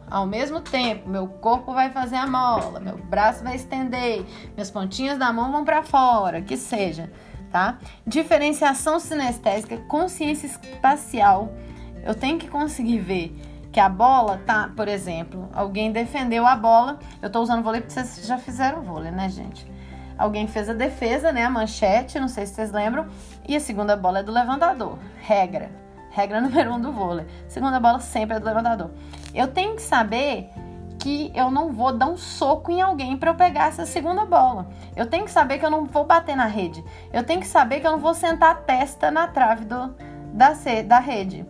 [0.10, 1.10] ao mesmo tempo.
[1.10, 5.64] Meu corpo vai fazer a mola, meu braço vai estender, minhas pontinhas da mão vão
[5.64, 7.10] para fora, que seja,
[7.50, 7.78] tá?
[8.06, 11.54] Diferenciação sinestésica, consciência espacial.
[12.04, 13.36] Eu tenho que conseguir ver
[13.78, 16.98] que a bola tá, por exemplo, alguém defendeu a bola.
[17.22, 19.72] Eu tô usando vôlei porque vocês já fizeram vôlei, né, gente?
[20.18, 23.06] Alguém fez a defesa, né, a manchete, não sei se vocês lembram,
[23.48, 24.98] e a segunda bola é do levantador.
[25.22, 25.70] Regra.
[26.10, 27.28] Regra número um do vôlei.
[27.48, 28.90] Segunda bola sempre é do levantador.
[29.32, 30.50] Eu tenho que saber
[30.98, 34.70] que eu não vou dar um soco em alguém para eu pegar essa segunda bola.
[34.96, 36.84] Eu tenho que saber que eu não vou bater na rede.
[37.14, 39.96] Eu tenho que saber que eu não vou sentar a testa na trave do,
[40.34, 41.46] da, da rede,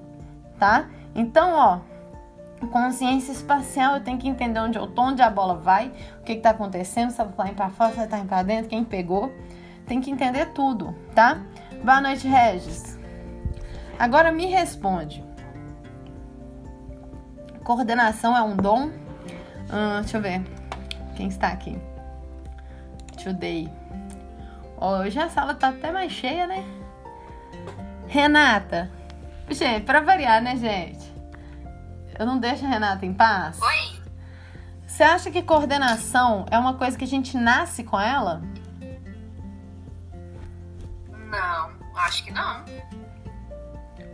[0.59, 0.89] tá?
[1.15, 1.79] Então, ó,
[2.71, 6.33] Consciência espacial, eu tenho que entender onde eu tô, onde a bola vai, o que,
[6.33, 8.83] está acontecendo, se ela tá indo para fora, se ela tá indo para dentro, quem
[8.83, 9.31] pegou.
[9.85, 11.39] Tem que entender tudo, tá?
[11.83, 12.99] Boa noite, Regis.
[13.97, 15.23] Agora me responde.
[17.63, 18.89] Coordenação é um dom?
[18.89, 20.43] Hum, deixa eu ver.
[21.15, 21.77] Quem está aqui?
[23.23, 23.69] Today.
[24.79, 26.63] Hoje a sala tá até mais cheia, né?
[28.07, 28.89] Renata.
[29.49, 31.16] Gente, pra variar, né, gente?
[32.17, 33.59] Eu não deixo a Renata em paz.
[33.61, 34.01] Oi?
[34.85, 38.41] Você acha que coordenação é uma coisa que a gente nasce com ela?
[41.29, 42.63] Não, acho que não.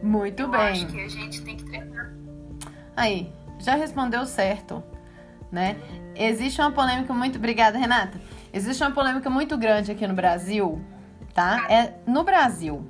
[0.01, 0.59] Muito Eu bem.
[0.59, 2.11] acho que a gente tem que treinar.
[2.95, 4.83] Aí, já respondeu certo,
[5.51, 5.77] né?
[6.15, 7.37] Existe uma polêmica muito.
[7.37, 8.19] Obrigada, Renata.
[8.51, 10.83] Existe uma polêmica muito grande aqui no Brasil,
[11.33, 11.65] tá?
[11.69, 12.87] É no Brasil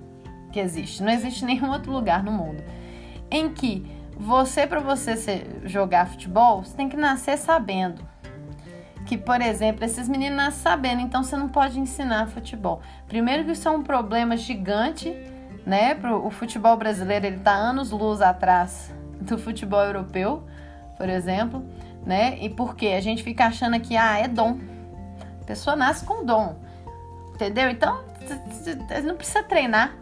[0.51, 2.63] que existe, não existe nenhum outro lugar no mundo.
[3.29, 8.01] Em que você, para você ser- jogar futebol, você tem que nascer sabendo.
[9.05, 12.81] Que, por exemplo, esses meninos nascem sabendo, então você não pode ensinar futebol.
[13.07, 15.13] Primeiro que isso é um problema gigante,
[15.65, 15.93] né?
[15.95, 20.43] Pro, o futebol brasileiro, ele tá anos luz atrás do futebol europeu,
[20.97, 21.65] por exemplo,
[22.05, 22.37] né?
[22.39, 22.93] E por quê?
[22.97, 24.57] A gente fica achando que, ah, é dom.
[25.41, 26.55] A pessoa nasce com dom,
[27.33, 27.69] entendeu?
[27.69, 28.03] Então,
[29.03, 29.93] não precisa treinar.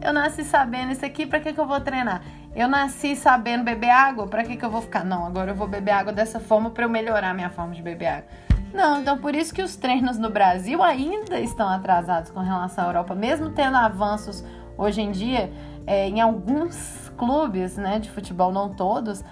[0.00, 2.22] Eu nasci sabendo isso aqui, pra que, que eu vou treinar?
[2.54, 5.04] Eu nasci sabendo beber água, pra que, que eu vou ficar?
[5.04, 8.06] Não, agora eu vou beber água dessa forma pra eu melhorar minha forma de beber
[8.06, 8.28] água.
[8.72, 12.88] Não, então por isso que os treinos no Brasil ainda estão atrasados com relação à
[12.88, 14.44] Europa, mesmo tendo avanços
[14.76, 15.52] hoje em dia
[15.86, 19.24] é, em alguns clubes né, de futebol, não todos,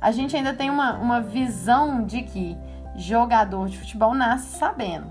[0.00, 2.58] a gente ainda tem uma, uma visão de que
[2.96, 5.10] jogador de futebol nasce sabendo,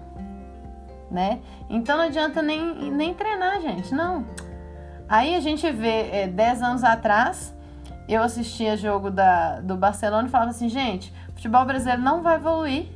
[1.09, 1.39] né?
[1.69, 4.25] Então não adianta nem, nem treinar, gente, não.
[5.07, 7.55] Aí a gente vê, é, 10 anos atrás,
[8.13, 12.35] eu assistia jogo da, do Barcelona e falava assim, gente, o futebol brasileiro não vai
[12.35, 12.87] evoluir.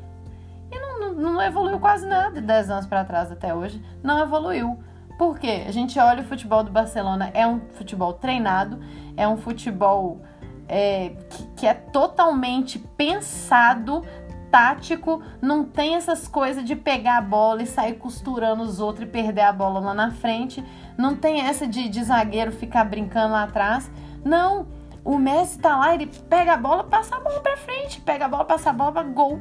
[0.71, 3.83] E não, não, não evoluiu quase nada de 10 anos para trás até hoje.
[4.01, 4.79] Não evoluiu.
[5.17, 5.65] Por quê?
[5.67, 8.79] A gente olha o futebol do Barcelona, é um futebol treinado,
[9.15, 10.19] é um futebol
[10.67, 14.03] é, que, que é totalmente pensado,
[14.49, 19.11] tático, não tem essas coisas de pegar a bola e sair costurando os outros e
[19.11, 20.63] perder a bola lá na frente.
[20.97, 23.89] Não tem essa de, de zagueiro ficar brincando lá atrás.
[24.23, 24.67] Não,
[25.03, 28.27] o Messi tá lá, ele pega a bola, passa a bola pra frente, pega a
[28.27, 29.39] bola, passa a bola, gol.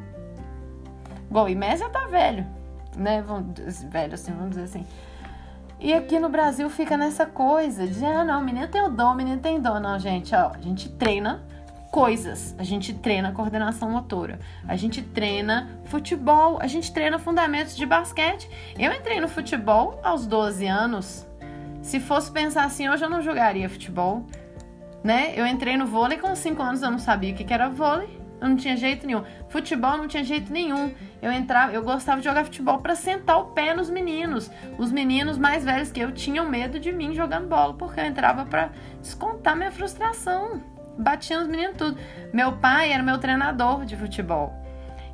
[1.30, 1.48] Gol.
[1.48, 2.46] E Messi já tá velho,
[2.96, 3.24] né?
[3.54, 4.86] Dizer- velho assim, vamos dizer assim.
[5.80, 9.40] E aqui no Brasil fica nessa coisa de, ah, não, menino tem o dom, menino
[9.40, 9.80] tem dom.
[9.80, 11.42] Não, gente, ó, a gente treina
[11.90, 12.54] coisas.
[12.58, 14.38] A gente treina coordenação motora.
[14.66, 16.58] A gente treina futebol.
[16.60, 18.48] A gente treina fundamentos de basquete.
[18.78, 21.26] Eu entrei no futebol aos 12 anos.
[21.82, 24.24] Se fosse pensar assim, hoje eu não jogaria futebol.
[25.02, 25.32] Né?
[25.36, 28.22] Eu entrei no vôlei com 5 anos, eu não sabia o que era vôlei.
[28.40, 29.22] Eu não tinha jeito nenhum.
[29.48, 30.92] Futebol não tinha jeito nenhum.
[31.22, 34.50] Eu entrava, eu gostava de jogar futebol para sentar o pé nos meninos.
[34.76, 38.44] Os meninos mais velhos que eu tinham medo de mim jogando bola, porque eu entrava
[38.44, 40.60] para descontar minha frustração.
[40.98, 41.96] Batia nos meninos tudo.
[42.32, 44.52] Meu pai era meu treinador de futebol.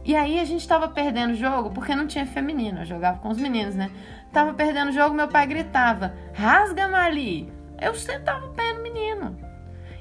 [0.06, 3.28] E aí a gente tava perdendo o jogo porque não tinha feminino, eu jogava com
[3.28, 3.90] os meninos, né?
[4.32, 9.47] Tava perdendo o jogo, meu pai gritava: "Rasga, Mali!" Eu sentava o pé no menino.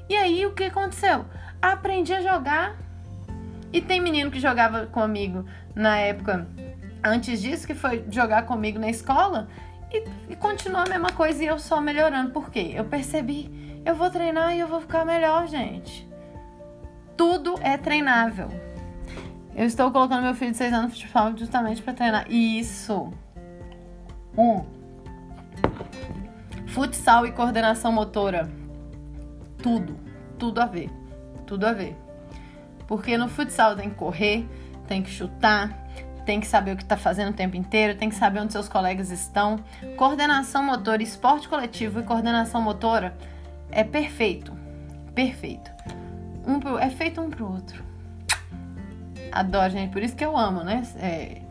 [0.09, 1.25] E aí o que aconteceu?
[1.61, 2.75] Aprendi a jogar.
[3.71, 6.47] E tem menino que jogava comigo na época
[7.03, 9.47] antes disso, que foi jogar comigo na escola,
[9.91, 12.31] e, e continuou a mesma coisa e eu só melhorando.
[12.31, 12.71] Por quê?
[12.73, 16.07] Eu percebi, eu vou treinar e eu vou ficar melhor, gente.
[17.15, 18.49] Tudo é treinável.
[19.55, 22.31] Eu estou colocando meu filho de 6 anos no futebol justamente para treinar.
[22.31, 23.11] Isso.
[24.37, 24.63] Um.
[26.67, 28.47] Futsal e coordenação motora.
[29.67, 29.99] Tudo.
[30.39, 30.89] Tudo a ver.
[31.45, 31.93] Tudo a ver.
[32.87, 34.47] Porque no futsal tem que correr,
[34.87, 35.85] tem que chutar,
[36.25, 38.69] tem que saber o que está fazendo o tempo inteiro, tem que saber onde seus
[38.69, 39.59] colegas estão.
[39.97, 43.13] Coordenação motora, esporte coletivo e coordenação motora
[43.69, 44.53] é perfeito.
[45.13, 45.69] Perfeito.
[46.45, 47.83] Um pro, é feito um pro outro.
[49.33, 49.91] Adoro, gente.
[49.91, 50.81] Por isso que eu amo, né?
[50.95, 51.41] É,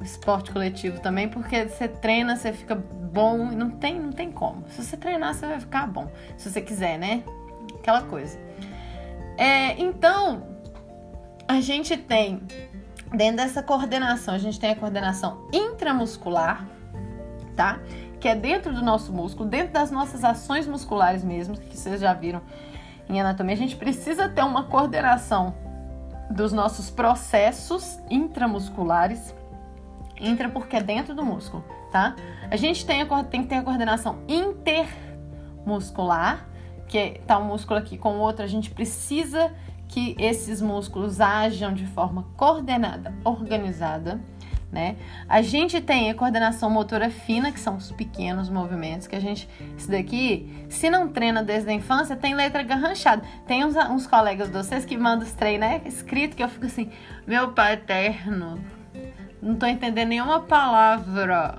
[0.00, 4.64] esporte coletivo também, porque você treina, você fica bom não tem, não tem como.
[4.70, 6.10] Se você treinar, você vai ficar bom.
[6.38, 7.22] Se você quiser, né?
[7.82, 8.38] Aquela coisa.
[9.36, 10.46] É, então,
[11.48, 12.40] a gente tem,
[13.12, 16.64] dentro dessa coordenação, a gente tem a coordenação intramuscular,
[17.56, 17.80] tá?
[18.20, 22.14] Que é dentro do nosso músculo, dentro das nossas ações musculares mesmo, que vocês já
[22.14, 22.40] viram
[23.08, 23.54] em anatomia.
[23.54, 25.52] A gente precisa ter uma coordenação
[26.30, 29.34] dos nossos processos intramusculares.
[30.20, 32.14] Intra porque é dentro do músculo, tá?
[32.48, 36.46] A gente tem, a, tem que ter a coordenação intermuscular,
[36.92, 39.50] que tá um músculo aqui com o outro, a gente precisa
[39.88, 44.20] que esses músculos ajam de forma coordenada, organizada.
[44.70, 44.96] né?
[45.26, 49.48] A gente tem a coordenação motora fina, que são os pequenos movimentos, que a gente,
[49.74, 53.22] isso daqui, se não treina desde a infância, tem letra garranchada.
[53.46, 55.80] Tem uns, uns colegas de vocês que mandam os treinos, né?
[55.86, 56.90] Escrito que eu fico assim,
[57.26, 58.62] meu pai eterno,
[59.40, 61.58] não tô entendendo nenhuma palavra.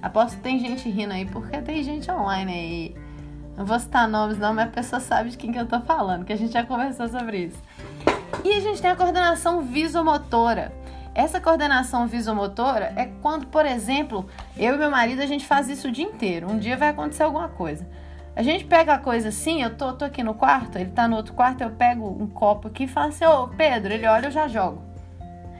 [0.00, 3.07] Aposto que tem gente rindo aí, porque tem gente online aí.
[3.58, 6.24] Não vou citar nomes não, mas a pessoa sabe de quem que eu tô falando,
[6.24, 7.60] que a gente já conversou sobre isso.
[8.44, 10.72] E a gente tem a coordenação visomotora.
[11.12, 15.88] Essa coordenação visomotora é quando, por exemplo, eu e meu marido a gente faz isso
[15.88, 16.48] o dia inteiro.
[16.48, 17.84] Um dia vai acontecer alguma coisa.
[18.36, 21.16] A gente pega a coisa assim, eu tô, tô aqui no quarto, ele tá no
[21.16, 24.30] outro quarto, eu pego um copo aqui e falo assim, ô Pedro, ele olha, eu
[24.30, 24.80] já jogo.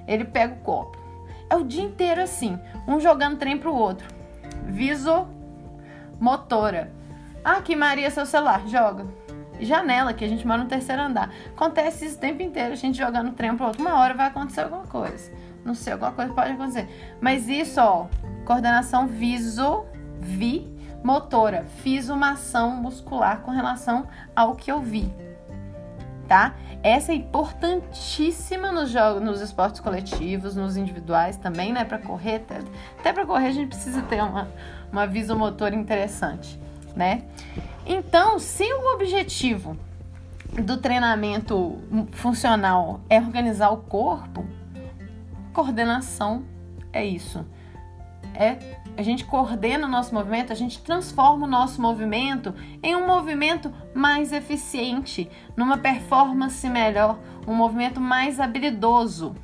[0.07, 0.97] Ele pega o copo.
[1.51, 4.07] É o dia inteiro assim, um jogando trem pro outro.
[4.67, 6.97] Visomotora.
[7.51, 9.07] Ah, aqui, Maria, seu celular, joga
[9.59, 11.33] janela, que a gente mora no terceiro andar.
[11.47, 13.81] Acontece isso o tempo inteiro, a gente jogando trem pro outro.
[13.81, 15.33] Uma hora vai acontecer alguma coisa.
[15.65, 17.17] Não sei, alguma coisa pode acontecer.
[17.23, 18.07] Mas isso, ó,
[18.45, 19.87] coordenação viso,
[20.21, 20.69] vi,
[21.03, 21.65] motora.
[21.83, 24.07] Fiz uma ação muscular com relação
[24.37, 25.11] ao que eu vi.
[26.29, 26.55] Tá?
[26.83, 31.83] Essa é importantíssima nos jogos, nos esportes coletivos, nos individuais também, né?
[31.83, 32.59] Para correr, até,
[32.99, 34.47] até para correr a gente precisa ter uma,
[34.93, 36.61] uma visomotora interessante,
[36.99, 37.23] né?
[37.87, 39.79] Então, se o objetivo
[40.65, 41.79] do treinamento
[42.11, 44.45] funcional é organizar o corpo,
[45.53, 46.45] coordenação
[46.93, 47.47] é isso.
[48.35, 48.59] É
[48.97, 53.73] a gente coordena o nosso movimento, a gente transforma o nosso movimento em um movimento
[53.95, 59.37] mais eficiente, numa performance melhor, um movimento mais habilidoso,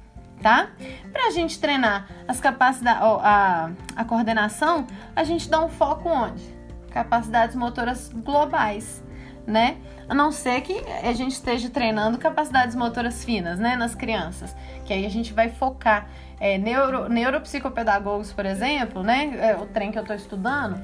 [0.43, 0.71] tá?
[1.12, 6.54] Para a gente treinar as capacidades, a, a coordenação, a gente dá um foco onde?
[6.94, 9.02] Capacidades motoras globais,
[9.44, 9.78] né?
[10.09, 14.54] A não ser que a gente esteja treinando capacidades motoras finas, né, nas crianças,
[14.85, 16.09] que aí a gente vai focar.
[16.38, 20.80] É, neuro, neuropsicopedagogos, por exemplo, né, é, o trem que eu estou estudando,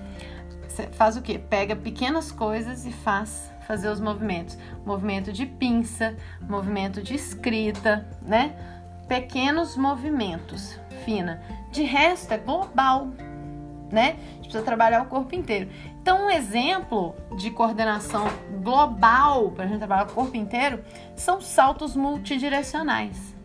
[0.92, 1.38] faz o quê?
[1.38, 4.58] Pega pequenas coisas e faz fazer os movimentos.
[4.84, 8.52] Movimento de pinça, movimento de escrita, né?
[9.06, 11.40] Pequenos movimentos, fina.
[11.70, 13.08] De resto é global,
[13.92, 14.16] né?
[14.16, 15.68] A gente precisa trabalhar o corpo inteiro.
[16.00, 18.26] Então, um exemplo de coordenação
[18.62, 20.82] global para a gente trabalhar o corpo inteiro
[21.14, 23.36] são saltos multidirecionais.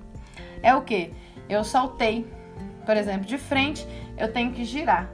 [0.64, 1.14] É o que?
[1.50, 2.26] Eu saltei,
[2.86, 3.86] por exemplo, de frente,
[4.18, 5.10] eu tenho que girar.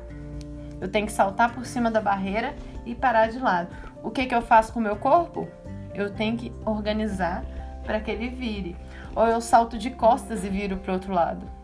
[0.80, 3.69] Eu tenho que saltar por cima da barreira e parar de lado.
[4.04, 5.47] O que, que eu faço com o meu corpo?
[5.93, 7.43] Eu tenho que organizar
[7.84, 8.77] para que ele vire.
[9.15, 11.61] Ou eu salto de costas e viro para o outro lado.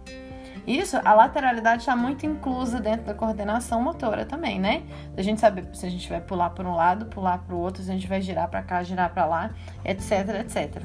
[0.67, 4.83] Isso, a lateralidade está muito inclusa dentro da coordenação motora também, né?
[5.15, 7.81] A gente saber se a gente vai pular para um lado, pular para o outro,
[7.81, 9.51] se a gente vai girar para cá, girar para lá,
[9.85, 10.83] etc, etc.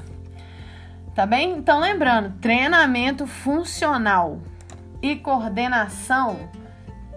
[1.13, 1.57] Tá bem?
[1.57, 4.39] Então, lembrando, treinamento funcional
[5.01, 6.49] e coordenação,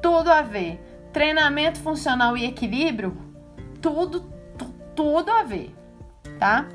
[0.03, 0.83] tudo a ver.
[1.13, 3.17] Treinamento funcional e equilíbrio,
[3.81, 4.29] tudo,
[4.97, 5.73] tudo a ver,
[6.41, 6.67] tá?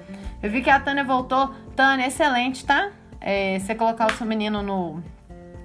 [0.41, 1.53] Eu vi que a Tânia voltou.
[1.75, 2.91] Tânia, excelente, tá?
[3.19, 5.03] É, você colocar o seu menino no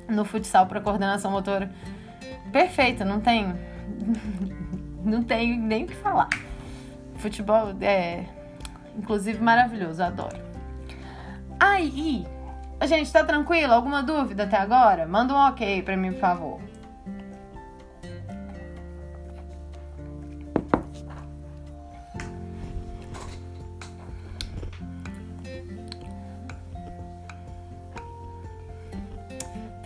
[0.08, 1.70] no futsal para coordenação motora.
[2.52, 3.54] Perfeito, não tem
[5.04, 6.28] não tem nem o que falar.
[7.16, 8.24] Futebol é
[8.96, 10.36] inclusive maravilhoso, adoro.
[11.58, 12.26] Aí,
[12.84, 13.72] gente, tá tranquilo?
[13.72, 15.06] Alguma dúvida até agora?
[15.06, 16.60] Manda um OK para mim, por favor.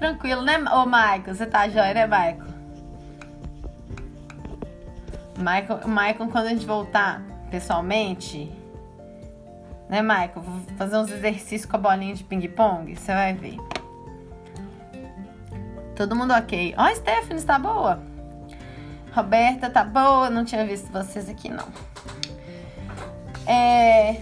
[0.00, 1.34] Tranquilo, né, ô Michael?
[1.34, 2.38] Você tá joia, né, Michael?
[5.36, 8.50] Michael, Michael, quando a gente voltar pessoalmente,
[9.90, 10.40] né, Michael?
[10.40, 13.58] Vou fazer uns exercícios com a bolinha de ping-pong, você vai ver.
[15.94, 16.74] Todo mundo ok.
[16.78, 18.02] Ó, oh, Stephanie, tá boa?
[19.12, 20.30] Roberta, tá boa?
[20.30, 21.68] Não tinha visto vocês aqui, não.
[23.46, 24.12] É...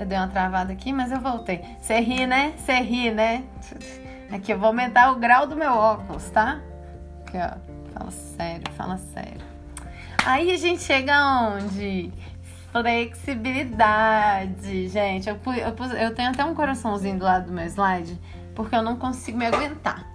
[0.00, 1.64] Eu dei uma travada aqui, mas eu voltei.
[1.80, 2.52] Você ri, né?
[2.56, 3.44] Você ri, né?
[4.30, 6.60] Aqui eu vou aumentar o grau do meu óculos, tá?
[7.26, 7.56] Aqui, ó.
[7.92, 9.40] Fala sério, fala sério.
[10.24, 12.12] Aí a gente chega aonde?
[12.70, 15.26] Flexibilidade, gente.
[15.28, 18.16] Eu, eu, eu tenho até um coraçãozinho do lado do meu slide,
[18.54, 20.06] porque eu não consigo me aguentar.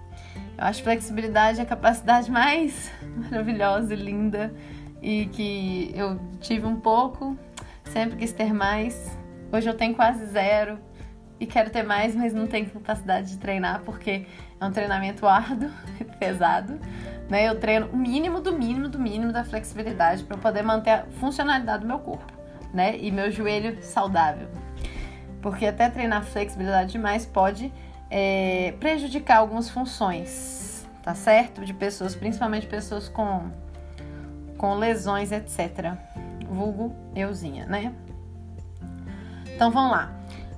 [0.56, 2.92] Eu acho flexibilidade a capacidade mais
[3.30, 4.54] maravilhosa e linda
[5.02, 7.36] e que eu tive um pouco,
[7.84, 9.18] sempre quis ter mais.
[9.52, 10.78] Hoje eu tenho quase zero
[11.38, 14.26] e quero ter mais, mas não tenho capacidade de treinar porque
[14.60, 15.70] é um treinamento árduo,
[16.18, 16.78] pesado.
[17.28, 17.48] Né?
[17.48, 21.82] Eu treino o mínimo do mínimo do mínimo da flexibilidade para poder manter a funcionalidade
[21.82, 22.32] do meu corpo,
[22.72, 22.96] né?
[22.98, 24.48] E meu joelho saudável.
[25.40, 27.72] Porque até treinar flexibilidade demais pode
[28.10, 31.64] é, prejudicar algumas funções, tá certo?
[31.64, 33.50] De pessoas, principalmente pessoas com,
[34.56, 35.94] com lesões, etc.
[36.48, 37.92] Vulgo euzinha, né?
[39.54, 40.12] Então vamos lá.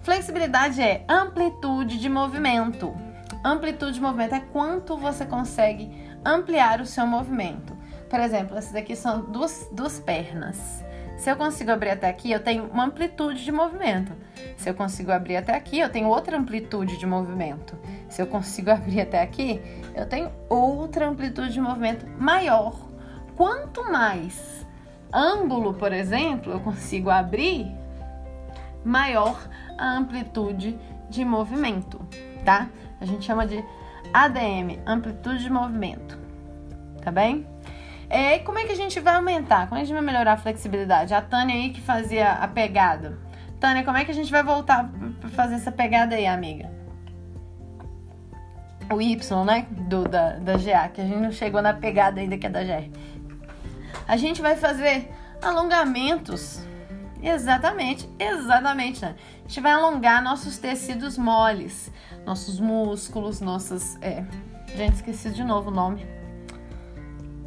[0.06, 2.94] Flexibilidade é amplitude de movimento.
[3.44, 5.90] Amplitude de movimento é quanto você consegue
[6.24, 7.76] ampliar o seu movimento.
[8.08, 10.84] Por exemplo, essas aqui são duas, duas pernas.
[11.18, 14.12] Se eu consigo abrir até aqui, eu tenho uma amplitude de movimento.
[14.56, 17.76] Se eu consigo abrir até aqui, eu tenho outra amplitude de movimento.
[18.08, 19.60] Se eu consigo abrir até aqui,
[19.92, 22.78] eu tenho outra amplitude de movimento maior.
[23.34, 24.64] Quanto mais
[25.12, 27.74] ângulo, por exemplo, eu consigo abrir,
[28.86, 29.38] maior
[29.76, 30.78] a amplitude
[31.10, 32.00] de movimento,
[32.44, 32.68] tá?
[33.00, 33.62] A gente chama de
[34.12, 36.18] ADM, amplitude de movimento,
[37.02, 37.46] tá bem?
[38.08, 39.68] É, como é que a gente vai aumentar?
[39.68, 41.12] Como é que a gente vai melhorar a flexibilidade?
[41.12, 43.18] A Tânia aí que fazia a pegada.
[43.58, 44.88] Tânia, como é que a gente vai voltar
[45.20, 46.70] para fazer essa pegada aí, amiga?
[48.92, 49.66] O Y, né?
[49.70, 52.62] Do, da, da GA, que a gente não chegou na pegada ainda que é da
[52.62, 52.88] GR.
[54.06, 55.10] A gente vai fazer
[55.42, 56.64] alongamentos.
[57.22, 59.02] Exatamente, exatamente.
[59.02, 59.14] Né?
[59.38, 61.90] A gente vai alongar nossos tecidos moles,
[62.24, 63.98] nossos músculos, nossas.
[64.00, 64.24] É,
[64.76, 66.16] gente, esqueci de novo o nome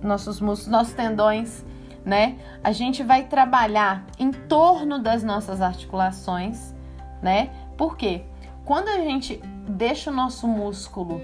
[0.04, 1.66] nossos músculos, nossos tendões,
[2.06, 2.38] né?
[2.64, 6.74] A gente vai trabalhar em torno das nossas articulações,
[7.22, 7.50] né?
[7.78, 8.24] Por quê?
[8.66, 11.22] Quando a gente deixa o nosso músculo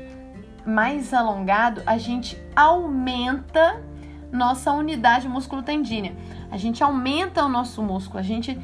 [0.66, 3.82] mais alongado, a gente aumenta
[4.32, 6.16] nossa unidade músculo-tendínea.
[6.56, 8.58] A gente aumenta o nosso músculo, a gente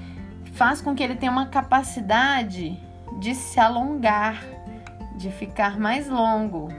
[0.54, 2.80] faz com que ele tenha uma capacidade
[3.20, 4.42] de se alongar,
[5.18, 6.70] de ficar mais longo,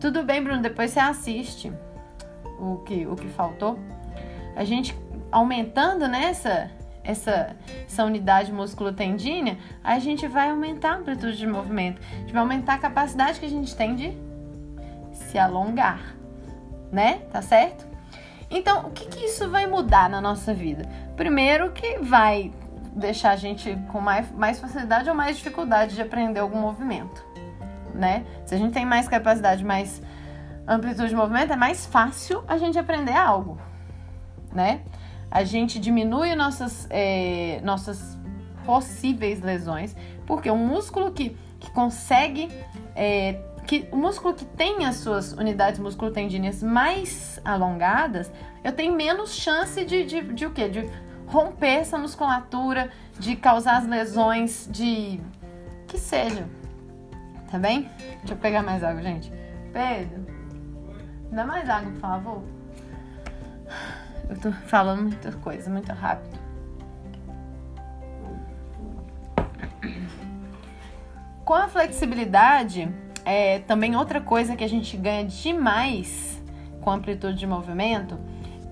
[0.00, 1.72] tudo bem, Bruno, depois você assiste
[2.58, 3.78] o que, o que faltou.
[4.56, 4.92] A gente
[5.30, 6.68] aumentando nessa
[7.04, 7.54] essa,
[7.86, 12.02] essa unidade músculo-tendínea, a gente vai aumentar a amplitude de movimento.
[12.12, 14.12] A gente vai aumentar a capacidade que a gente tem de
[15.12, 16.16] se alongar,
[16.90, 17.20] né?
[17.30, 17.93] Tá certo?
[18.54, 20.88] Então, o que, que isso vai mudar na nossa vida?
[21.16, 22.52] Primeiro que vai
[22.94, 27.34] deixar a gente com mais, mais facilidade ou mais dificuldade de aprender algum movimento
[27.94, 28.26] né?
[28.44, 30.02] Se a gente tem mais capacidade, mais
[30.66, 33.58] amplitude de movimento, é mais fácil a gente aprender algo,
[34.52, 34.82] né?
[35.30, 38.18] A gente diminui nossas, é, nossas
[38.64, 39.96] possíveis lesões,
[40.26, 42.48] porque um músculo que, que consegue,
[42.94, 48.30] é, que, o músculo que tem as suas unidades musculotendíneas mais alongadas,
[48.62, 50.68] eu tenho menos chance de, de, de o quê?
[50.68, 50.88] De
[51.26, 55.20] romper essa musculatura, de causar as lesões, de
[55.88, 56.46] que seja,
[57.50, 57.90] tá bem?
[58.18, 59.32] Deixa eu pegar mais água, gente.
[59.72, 60.26] Pedro,
[61.32, 62.42] dá mais água, por favor.
[64.28, 66.38] Eu tô falando muita coisa, muito rápido.
[71.44, 72.90] Com a flexibilidade,
[73.24, 76.42] é também outra coisa que a gente ganha demais
[76.80, 78.18] com amplitude de movimento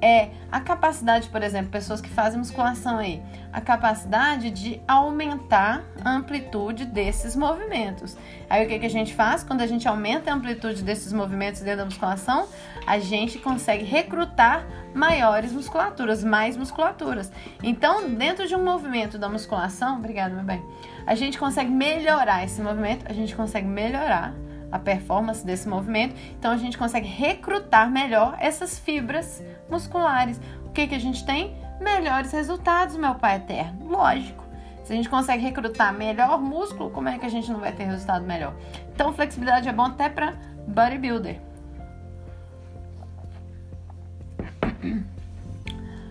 [0.03, 3.22] é a capacidade, por exemplo, pessoas que fazem musculação aí,
[3.53, 8.16] a capacidade de aumentar a amplitude desses movimentos.
[8.50, 9.44] Aí o que, que a gente faz?
[9.44, 12.48] Quando a gente aumenta a amplitude desses movimentos dentro da musculação,
[12.84, 17.30] a gente consegue recrutar maiores musculaturas, mais musculaturas.
[17.62, 20.62] Então, dentro de um movimento da musculação, obrigada, meu bem,
[21.07, 24.34] a gente consegue melhorar esse movimento, a gente consegue melhorar
[24.73, 26.16] a performance desse movimento.
[26.39, 30.41] Então a gente consegue recrutar melhor essas fibras musculares.
[30.64, 31.55] O que, que a gente tem?
[31.81, 33.87] Melhores resultados, meu pai eterno.
[33.87, 34.43] Lógico.
[34.85, 37.85] Se a gente consegue recrutar melhor músculo, como é que a gente não vai ter
[37.85, 38.55] resultado melhor?
[38.93, 40.35] Então, flexibilidade é bom até para
[40.66, 41.41] bodybuilder.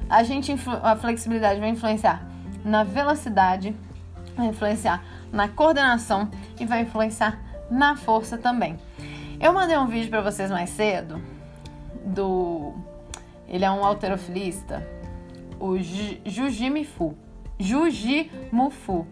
[0.09, 0.53] A gente
[0.83, 2.25] a flexibilidade vai influenciar
[2.63, 3.75] na velocidade,
[4.35, 7.39] vai influenciar na coordenação e vai influenciar
[7.71, 8.77] na força também.
[9.39, 11.19] Eu mandei um vídeo para vocês mais cedo
[12.05, 12.75] do
[13.47, 14.87] ele é um alterofilista,
[15.59, 17.17] o Jujimufu.
[17.59, 19.05] Jujimufu.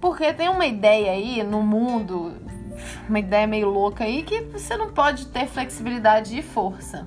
[0.00, 2.34] Porque tem uma ideia aí no mundo,
[3.08, 7.06] uma ideia meio louca aí que você não pode ter flexibilidade e força.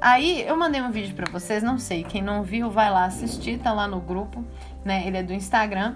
[0.00, 3.58] Aí eu mandei um vídeo para vocês, não sei, quem não viu vai lá assistir,
[3.58, 4.44] tá lá no grupo,
[4.84, 5.06] né?
[5.06, 5.94] Ele é do Instagram.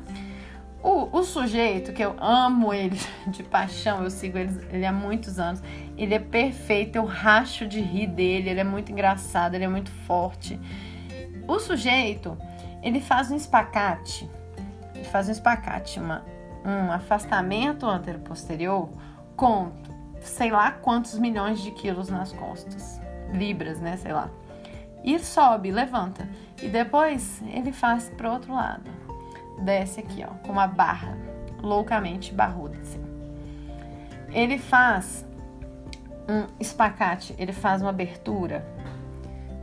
[0.83, 5.39] O, o, sujeito, que eu amo ele de paixão, eu sigo ele, ele há muitos
[5.39, 5.62] anos,
[5.97, 9.91] ele é perfeito, eu racho de rir dele, ele é muito engraçado, ele é muito
[10.07, 10.59] forte.
[11.49, 12.39] O sujeito,
[12.81, 14.31] ele faz um espacate,
[14.95, 16.24] ele faz um espacate, uma,
[16.64, 18.89] um afastamento antero-posterior
[19.37, 19.72] com
[20.20, 23.01] sei lá quantos milhões de quilos nas costas,
[23.33, 24.31] libras, né, sei lá.
[25.03, 26.29] E sobe, levanta.
[26.61, 29.07] E depois ele faz pro outro lado
[29.61, 31.16] desce aqui, ó, com uma barra
[31.62, 33.02] loucamente barruda, assim.
[34.30, 35.26] Ele faz
[36.28, 38.66] um espacate, ele faz uma abertura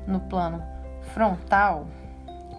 [0.07, 0.61] no plano
[1.13, 1.87] frontal,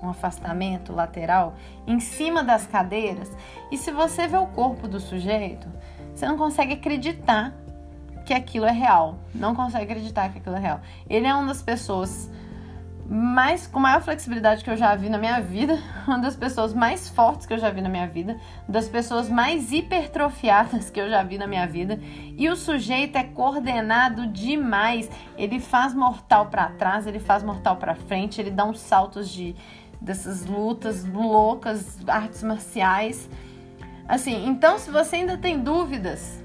[0.03, 1.55] um afastamento lateral
[1.87, 3.31] em cima das cadeiras.
[3.71, 5.69] E se você vê o corpo do sujeito,
[6.15, 7.53] você não consegue acreditar
[8.25, 9.19] que aquilo é real.
[9.35, 10.81] Não consegue acreditar que aquilo é real.
[11.09, 12.31] Ele é uma das pessoas
[13.09, 17.09] mais com maior flexibilidade que eu já vi na minha vida, uma das pessoas mais
[17.09, 18.37] fortes que eu já vi na minha vida,
[18.69, 22.01] das pessoas mais hipertrofiadas que eu já vi na minha vida,
[22.37, 25.09] e o sujeito é coordenado demais.
[25.37, 29.55] Ele faz mortal para trás, ele faz mortal para frente, ele dá uns saltos de
[30.01, 33.29] dessas lutas loucas, artes marciais.
[34.09, 36.43] Assim, então se você ainda tem dúvidas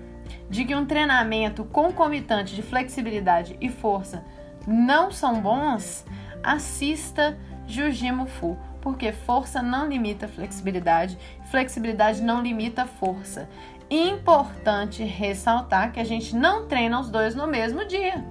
[0.49, 4.23] de que um treinamento concomitante de flexibilidade e força
[4.67, 6.05] não são bons,
[6.43, 7.37] assista
[7.67, 13.47] Jujimo Fu, porque força não limita flexibilidade, flexibilidade não limita força.
[13.89, 18.25] Importante ressaltar que a gente não treina os dois no mesmo dia.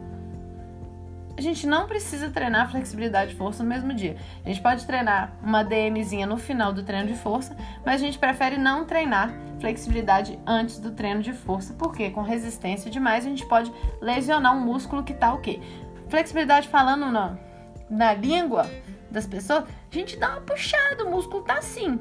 [1.36, 4.16] A gente não precisa treinar flexibilidade e força no mesmo dia.
[4.44, 8.18] A gente pode treinar uma DMzinha no final do treino de força, mas a gente
[8.18, 13.46] prefere não treinar flexibilidade antes do treino de força, porque com resistência demais a gente
[13.46, 15.60] pode lesionar um músculo que tá o quê?
[16.08, 17.49] Flexibilidade falando não
[17.90, 18.70] na língua
[19.10, 21.98] das pessoas, a gente dá uma puxada, o músculo tá assim.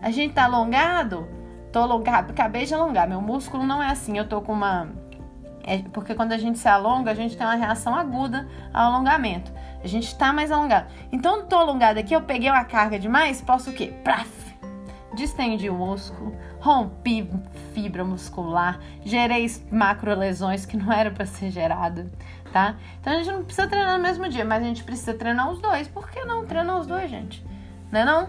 [0.00, 1.28] A gente tá alongado,
[1.72, 4.88] tô alongado, acabei de alongar, meu músculo não é assim, eu tô com uma.
[5.64, 9.52] É porque quando a gente se alonga, a gente tem uma reação aguda ao alongamento.
[9.82, 10.86] A gente tá mais alongado.
[11.12, 13.92] Então, tô alongado aqui, eu peguei uma carga demais, posso o quê?
[14.02, 14.48] Praf!
[15.14, 17.28] Distendi o músculo, rompi
[17.74, 22.10] fibra muscular, gerei macro lesões que não eram para ser gerada
[22.52, 22.76] tá?
[23.00, 25.60] Então a gente não precisa treinar no mesmo dia, mas a gente precisa treinar os
[25.60, 25.88] dois.
[25.88, 27.44] Por que não treinar os dois, gente?
[27.90, 28.28] Né não?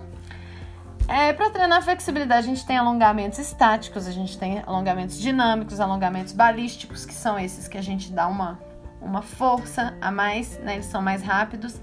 [1.08, 6.34] É, para treinar flexibilidade, a gente tem alongamentos estáticos, a gente tem alongamentos dinâmicos, alongamentos
[6.34, 8.60] balísticos, que são esses que a gente dá uma,
[9.02, 10.76] uma força a mais, né?
[10.76, 11.82] Eles são mais rápidos.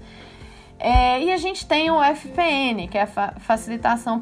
[0.79, 4.21] É, e a gente tem o FPN, que é a fa facilitação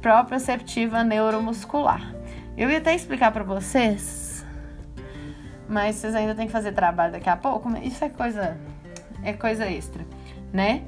[0.00, 2.14] proprioceptiva neuromuscular.
[2.56, 4.25] Eu ia até explicar para vocês
[5.68, 8.56] mas vocês ainda têm que fazer trabalho daqui a pouco, isso é coisa
[9.22, 10.04] é coisa extra,
[10.52, 10.84] né?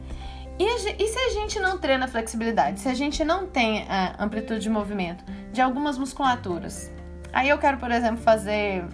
[0.59, 4.61] E, e, se a gente não treina flexibilidade, se a gente não tem a amplitude
[4.61, 6.93] de movimento de algumas musculaturas,
[7.33, 8.85] aí eu quero, por exemplo, fazer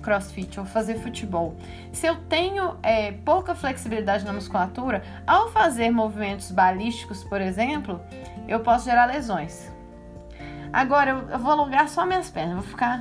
[0.00, 1.56] crossfit ou fazer futebol.
[1.92, 8.00] Se eu tenho é, pouca flexibilidade na musculatura, ao fazer movimentos balísticos, por exemplo,
[8.46, 9.70] eu posso gerar lesões.
[10.72, 13.00] Agora, eu, eu vou alongar só minhas pernas, vou ficar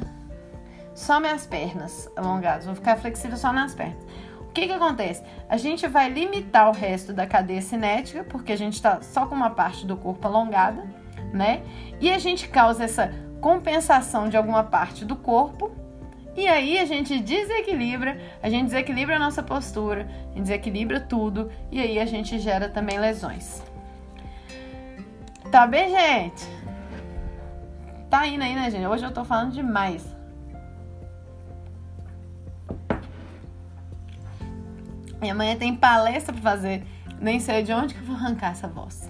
[0.97, 4.03] só minhas pernas alongadas, vou ficar flexível só nas pernas.
[4.41, 5.23] O que que acontece?
[5.47, 9.35] A gente vai limitar o resto da cadeia cinética, porque a gente está só com
[9.35, 10.83] uma parte do corpo alongada,
[11.31, 11.61] né?
[12.01, 15.71] E a gente causa essa compensação de alguma parte do corpo,
[16.35, 21.51] e aí a gente desequilibra, a gente desequilibra a nossa postura, a gente desequilibra tudo,
[21.71, 23.61] e aí a gente gera também lesões.
[25.51, 26.43] Tá bem, gente?
[28.09, 28.87] Tá indo aí, né, gente?
[28.87, 30.16] Hoje eu tô falando demais.
[35.27, 36.87] Minha mãe tem palestra para fazer,
[37.19, 39.09] nem sei de onde que eu vou arrancar essa voz.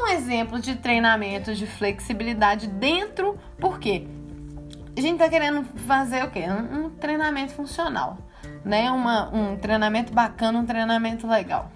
[0.00, 4.06] Um exemplo de treinamento de flexibilidade dentro, por quê?
[4.96, 6.44] A gente tá querendo fazer o quê?
[6.48, 8.16] Um, um treinamento funcional,
[8.64, 8.92] né?
[8.92, 11.72] Uma, um treinamento bacana, um treinamento legal.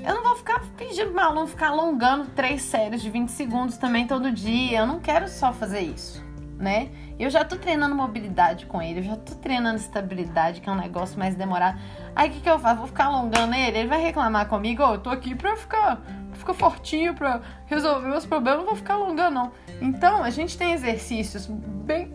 [0.00, 4.06] Eu não vou ficar pedindo para aluno ficar alongando três séries de 20 segundos também
[4.06, 4.78] todo dia.
[4.78, 6.24] Eu não quero só fazer isso,
[6.58, 6.90] né?
[7.18, 10.76] Eu já tô treinando mobilidade com ele, eu já tô treinando estabilidade, que é um
[10.76, 11.78] negócio mais demorado.
[12.14, 12.78] Aí o que, que eu faço?
[12.78, 13.78] Vou ficar alongando ele?
[13.78, 14.82] Ele vai reclamar comigo?
[14.84, 16.02] Oh, eu tô aqui pra ficar,
[16.32, 19.52] ficar fortinho, pra resolver meus problemas, não vou ficar alongando, não.
[19.80, 22.12] Então, a gente tem exercícios bem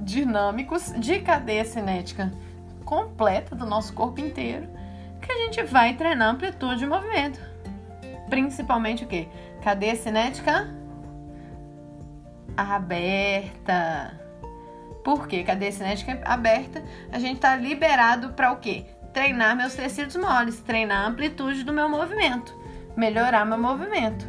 [0.00, 2.32] dinâmicos de cadeia cinética
[2.84, 4.68] completa do nosso corpo inteiro,
[5.20, 7.40] que a gente vai treinar amplitude de movimento.
[8.30, 9.28] Principalmente o quê?
[9.62, 10.68] Cadeia cinética
[12.56, 14.18] aberta.
[15.04, 15.44] Por quê?
[15.44, 16.82] Cadeia cinética aberta,
[17.12, 18.86] a gente está liberado para o quê?
[19.12, 22.58] Treinar meus tecidos moles, treinar a amplitude do meu movimento,
[22.96, 24.26] melhorar meu movimento,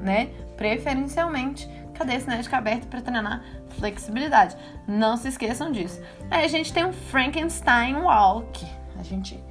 [0.00, 0.30] né?
[0.56, 3.42] Preferencialmente, cadeia cinética aberta para treinar
[3.78, 4.56] flexibilidade.
[4.86, 6.00] Não se esqueçam disso.
[6.30, 8.64] Aí a gente tem um Frankenstein Walk.
[8.98, 9.42] A gente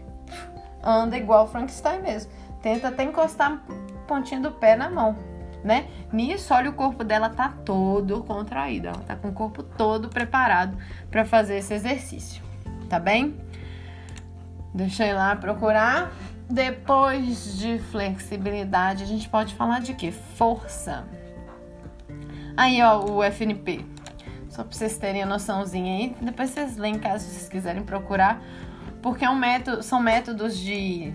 [0.84, 2.32] anda igual Frankenstein mesmo.
[2.62, 5.29] Tenta até encostar a pontinha do pé na mão
[5.64, 5.88] né?
[6.12, 10.78] Nisso, olha, o corpo dela tá todo contraído, ela tá com o corpo todo preparado
[11.10, 12.44] para fazer esse exercício,
[12.90, 13.36] tá bem?
[14.76, 16.12] Ir lá procurar.
[16.50, 20.12] Depois de flexibilidade, a gente pode falar de quê?
[20.12, 21.08] Força.
[22.58, 23.86] Aí, ó, o FNP.
[24.50, 26.16] Só pra vocês terem a noçãozinha aí.
[26.20, 28.42] Depois vocês leem caso vocês quiserem procurar.
[29.02, 31.14] Porque é um método, são métodos de.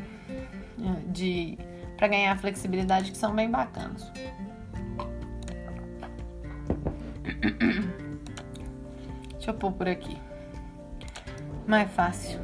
[1.09, 1.59] de
[2.05, 4.13] para ganhar flexibilidade que são bem bacanas.
[9.33, 10.21] Deixa eu pôr por aqui.
[11.67, 12.39] Mais fácil.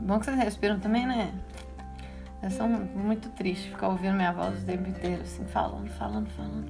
[0.00, 1.32] Bom que vocês respiram também, né?
[2.42, 6.66] Eu sou muito triste ficar ouvindo minha voz o tempo inteiro, assim, falando, falando, falando.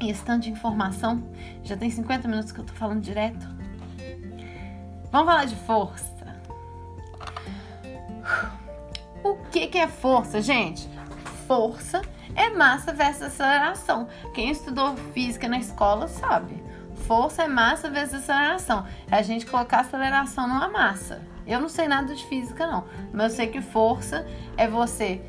[0.00, 1.22] E esse tanto de informação,
[1.62, 3.46] já tem 50 minutos que eu tô falando direto.
[5.12, 6.13] Vamos falar de força.
[9.22, 10.88] O que, que é força, gente?
[11.46, 12.02] Força
[12.34, 14.08] é massa versus aceleração.
[14.34, 16.62] Quem estudou física na escola sabe.
[17.06, 18.86] Força é massa versus aceleração.
[19.10, 21.22] É a gente colocar aceleração numa massa.
[21.46, 22.84] Eu não sei nada de física, não.
[23.12, 25.22] Mas eu sei que força é você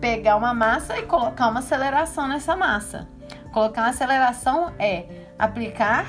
[0.00, 3.08] pegar uma massa e colocar uma aceleração nessa massa.
[3.52, 6.06] Colocar uma aceleração é aplicar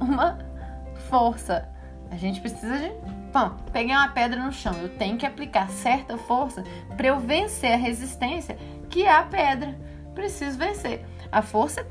[0.00, 0.38] uma
[1.08, 1.68] força.
[2.10, 2.92] A gente precisa de.
[3.72, 4.74] Peguei uma pedra no chão.
[4.80, 6.62] Eu tenho que aplicar certa força
[6.96, 8.56] para eu vencer a resistência
[8.88, 9.76] que é a pedra.
[10.14, 11.04] Preciso vencer.
[11.32, 11.84] A força é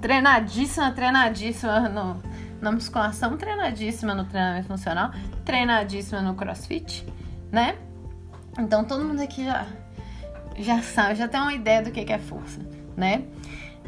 [0.00, 2.22] treinadíssima, treinadíssima no,
[2.60, 5.10] na musculação, treinadíssima no treinamento funcional,
[5.44, 7.04] treinadíssima no crossfit,
[7.50, 7.76] né?
[8.56, 9.66] Então todo mundo aqui já,
[10.56, 12.60] já sabe, já tem uma ideia do que é força,
[12.96, 13.24] né?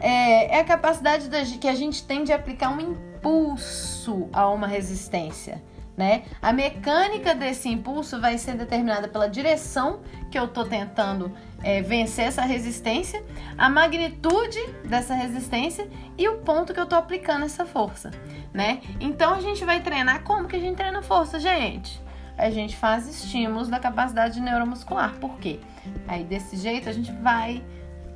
[0.00, 4.66] É, é a capacidade da, que a gente tem de aplicar um impulso a uma
[4.66, 5.62] resistência.
[5.96, 6.24] Né?
[6.42, 11.32] A mecânica desse impulso vai ser determinada pela direção que eu estou tentando
[11.62, 13.24] é, vencer essa resistência,
[13.56, 15.88] a magnitude dessa resistência
[16.18, 18.10] e o ponto que eu estou aplicando essa força,
[18.52, 18.82] né?
[19.00, 21.98] Então a gente vai treinar como que a gente treina força, gente?
[22.36, 25.14] A gente faz estímulos da capacidade neuromuscular.
[25.14, 25.58] Por quê?
[26.06, 27.64] Aí desse jeito a gente vai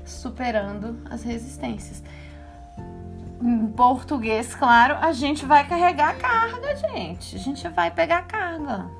[0.05, 2.03] superando as resistências.
[3.41, 7.36] Em português, claro, a gente vai carregar a carga, gente.
[7.36, 8.91] A gente vai pegar carga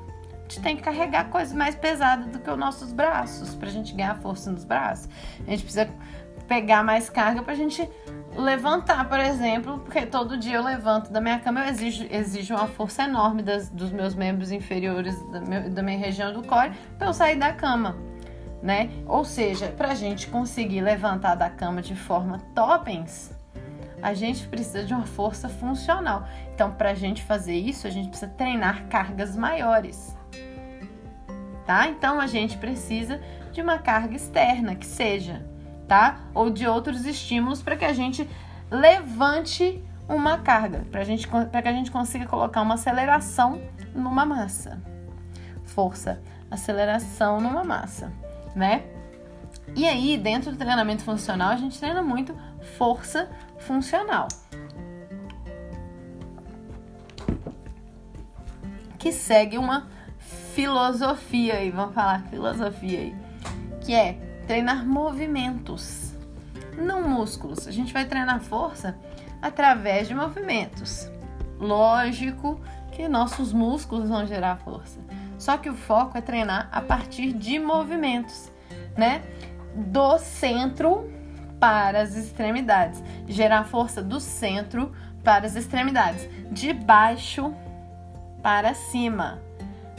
[0.51, 4.15] gente tem que carregar coisas mais pesadas do que os nossos braços, pra gente ganhar
[4.17, 5.07] força nos braços.
[5.47, 5.89] A gente precisa
[6.47, 7.87] pegar mais carga pra gente
[8.35, 12.67] levantar, por exemplo, porque todo dia eu levanto da minha cama, eu exijo, exijo uma
[12.67, 17.07] força enorme das, dos meus membros inferiores, da, meu, da minha região do core, para
[17.07, 17.95] eu sair da cama.
[18.61, 18.91] Né?
[19.07, 23.31] Ou seja, para a gente conseguir levantar da cama de forma topens,
[24.01, 26.27] a gente precisa de uma força funcional.
[26.53, 30.15] Então, para a gente fazer isso, a gente precisa treinar cargas maiores
[31.71, 31.87] tá?
[31.87, 33.21] Então a gente precisa
[33.53, 35.45] de uma carga externa que seja,
[35.87, 36.19] tá?
[36.33, 38.29] Ou de outros estímulos para que a gente
[38.69, 43.61] levante uma carga, para que a gente consiga colocar uma aceleração
[43.95, 44.81] numa massa.
[45.63, 48.11] Força, aceleração numa massa,
[48.53, 48.83] né?
[49.73, 52.35] E aí, dentro do treinamento funcional, a gente treina muito
[52.77, 53.29] força
[53.61, 54.27] funcional.
[58.99, 59.87] Que segue uma
[60.53, 63.15] filosofia aí, vamos falar filosofia aí,
[63.79, 64.13] que é
[64.45, 66.13] treinar movimentos,
[66.77, 67.67] não músculos.
[67.67, 68.97] A gente vai treinar força
[69.41, 71.09] através de movimentos.
[71.59, 72.59] Lógico
[72.91, 74.99] que nossos músculos vão gerar força.
[75.37, 78.51] Só que o foco é treinar a partir de movimentos,
[78.95, 79.23] né?
[79.75, 81.09] Do centro
[81.61, 83.01] para as extremidades.
[83.25, 84.91] Gerar força do centro
[85.23, 86.27] para as extremidades.
[86.51, 87.53] De baixo
[88.43, 89.39] para cima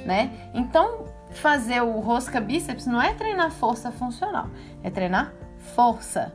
[0.05, 0.31] né?
[0.53, 4.49] Então, fazer o rosca bíceps não é treinar força funcional,
[4.83, 5.33] é treinar
[5.75, 6.33] força,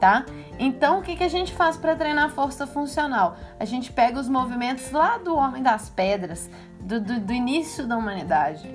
[0.00, 0.24] tá?
[0.58, 3.36] Então, o que, que a gente faz para treinar força funcional?
[3.58, 6.50] A gente pega os movimentos lá do Homem das Pedras,
[6.80, 8.70] do, do, do início da humanidade.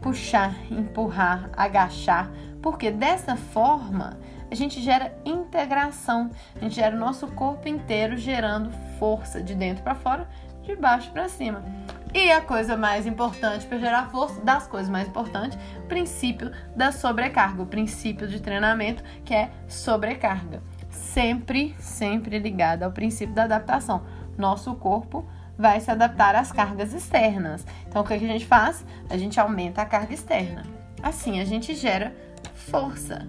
[0.00, 2.30] Puxar, empurrar, agachar,
[2.62, 4.16] porque dessa forma
[4.50, 9.82] a gente gera integração, a gente gera o nosso corpo inteiro gerando força de dentro
[9.82, 10.28] para fora,
[10.62, 11.62] de baixo para cima.
[12.14, 16.90] E a coisa mais importante para gerar força, das coisas mais importantes, o princípio da
[16.90, 20.62] sobrecarga, o princípio de treinamento que é sobrecarga.
[20.88, 24.04] Sempre, sempre ligado ao princípio da adaptação.
[24.38, 25.28] Nosso corpo
[25.58, 27.66] vai se adaptar às cargas externas.
[27.86, 28.86] Então, o que a gente faz?
[29.10, 30.62] A gente aumenta a carga externa.
[31.02, 32.14] Assim, a gente gera
[32.54, 33.26] força.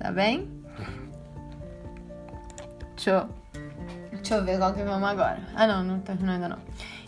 [0.00, 0.50] Tá bem?
[2.96, 3.28] Deixa eu,
[4.12, 5.40] deixa eu ver qual que vamos agora.
[5.54, 6.58] Ah, não, não terminou ainda não.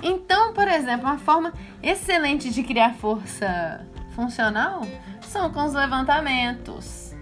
[0.03, 4.83] Então, por exemplo, uma forma excelente de criar força funcional
[5.23, 7.15] são com os levantamentos,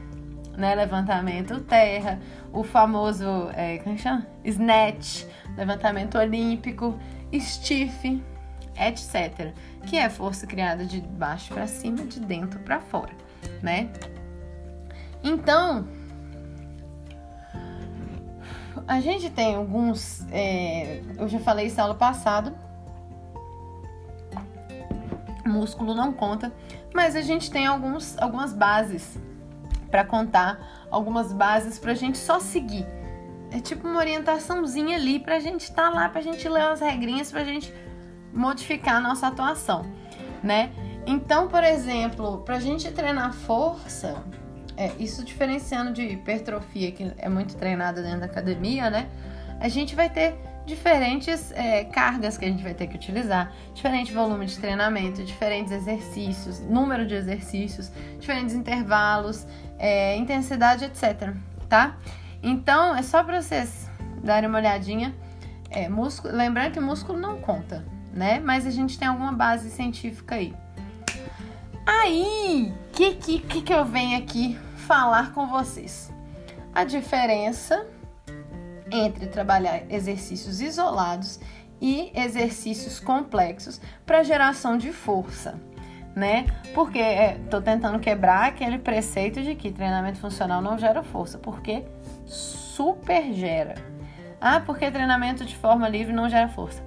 [0.56, 0.74] né?
[0.74, 2.18] Levantamento terra,
[2.52, 4.26] o famoso, é, como é chama?
[4.44, 5.24] Snatch,
[5.56, 6.98] levantamento olímpico,
[7.38, 8.20] stiff,
[8.76, 9.52] etc.
[9.86, 13.12] Que é força criada de baixo para cima, de dentro para fora,
[13.62, 13.88] né?
[15.22, 15.86] Então,
[18.86, 20.26] a gente tem alguns.
[20.30, 22.52] É, eu já falei isso aula passado.
[25.46, 26.52] Músculo não conta,
[26.94, 29.18] mas a gente tem alguns, algumas bases
[29.90, 32.86] para contar, algumas bases para a gente só seguir.
[33.50, 36.62] É tipo uma orientaçãozinha ali para a gente estar tá lá, para a gente ler
[36.62, 37.74] as regrinhas, para a gente
[38.32, 39.84] modificar a nossa atuação,
[40.42, 40.70] né?
[41.06, 44.22] Então, por exemplo, para a gente treinar força,
[44.80, 49.10] é, isso diferenciando de hipertrofia, que é muito treinada dentro da academia, né?
[49.60, 54.10] A gente vai ter diferentes é, cargas que a gente vai ter que utilizar, diferente
[54.10, 59.46] volume de treinamento, diferentes exercícios, número de exercícios, diferentes intervalos,
[59.78, 61.34] é, intensidade, etc.
[61.68, 61.98] Tá?
[62.42, 63.90] Então é só para vocês
[64.24, 65.14] darem uma olhadinha.
[65.68, 68.40] É, músculo, lembrando que músculo não conta, né?
[68.40, 70.54] Mas a gente tem alguma base científica aí.
[71.86, 74.58] Aí, o que, que, que eu venho aqui
[74.90, 76.12] falar com vocês?
[76.74, 77.86] A diferença
[78.90, 81.38] entre trabalhar exercícios isolados
[81.80, 85.54] e exercícios complexos para geração de força,
[86.12, 86.44] né?
[86.74, 91.84] Porque estou é, tentando quebrar aquele preceito de que treinamento funcional não gera força, porque
[92.26, 93.76] super gera.
[94.40, 96.82] Ah, porque treinamento de forma livre não gera força.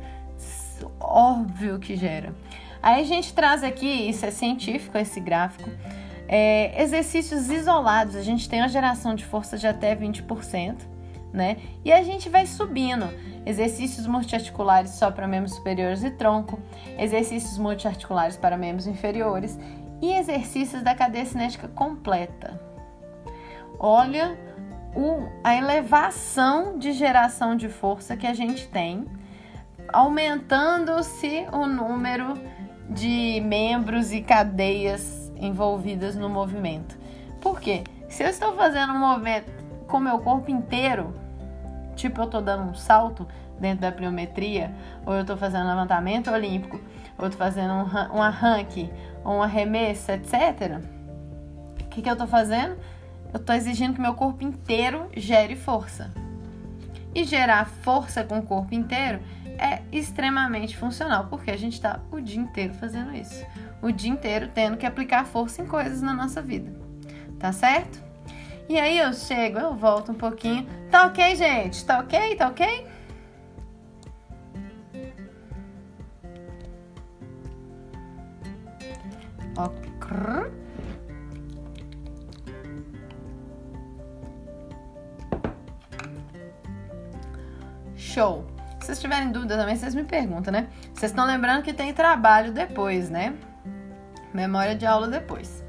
[0.99, 2.36] Óbvio que gera.
[2.82, 5.70] Aí a gente traz aqui, isso é científico, esse gráfico,
[6.28, 8.15] é, exercícios isolados.
[8.15, 10.76] A gente tem uma geração de força de até 20%,
[11.32, 11.57] né?
[11.84, 13.07] E a gente vai subindo.
[13.45, 16.59] Exercícios multiarticulares só para membros superiores e tronco,
[16.97, 19.59] exercícios multiarticulares para membros inferiores
[20.01, 22.59] e exercícios da cadeia cinética completa.
[23.78, 24.38] Olha
[24.95, 29.05] o, a elevação de geração de força que a gente tem,
[29.91, 32.34] aumentando-se o número
[32.89, 36.98] de membros e cadeias envolvidas no movimento.
[37.41, 37.84] Por quê?
[38.08, 39.52] Se eu estou fazendo um movimento
[39.88, 41.14] com meu corpo inteiro,
[41.96, 43.28] tipo eu estou dando um salto
[43.60, 44.74] dentro da pliometria,
[45.06, 46.78] ou eu estou fazendo um levantamento olímpico,
[47.18, 48.91] ou eu estou fazendo um, um arranque,
[49.24, 50.82] ou um arremesso, etc.
[51.82, 52.78] O que, que eu estou fazendo?
[53.34, 56.12] Eu estou exigindo que meu corpo inteiro gere força.
[57.16, 59.20] E gerar força com o corpo inteiro
[59.58, 63.46] é extremamente funcional, porque a gente está o dia inteiro fazendo isso.
[63.84, 66.72] O dia inteiro tendo que aplicar força em coisas na nossa vida.
[67.38, 68.02] Tá certo?
[68.70, 70.66] E aí eu chego, eu volto um pouquinho.
[70.90, 71.86] Tá ok, gente?
[71.86, 72.36] Tá ok?
[72.38, 72.88] Tá ok?
[79.58, 79.84] Ok.
[87.98, 88.46] Show!
[88.80, 90.70] Se vocês tiverem dúvida também, vocês me perguntam, né?
[90.94, 93.34] Vocês estão lembrando que tem trabalho depois, né?
[94.34, 95.64] Memória de aula depois.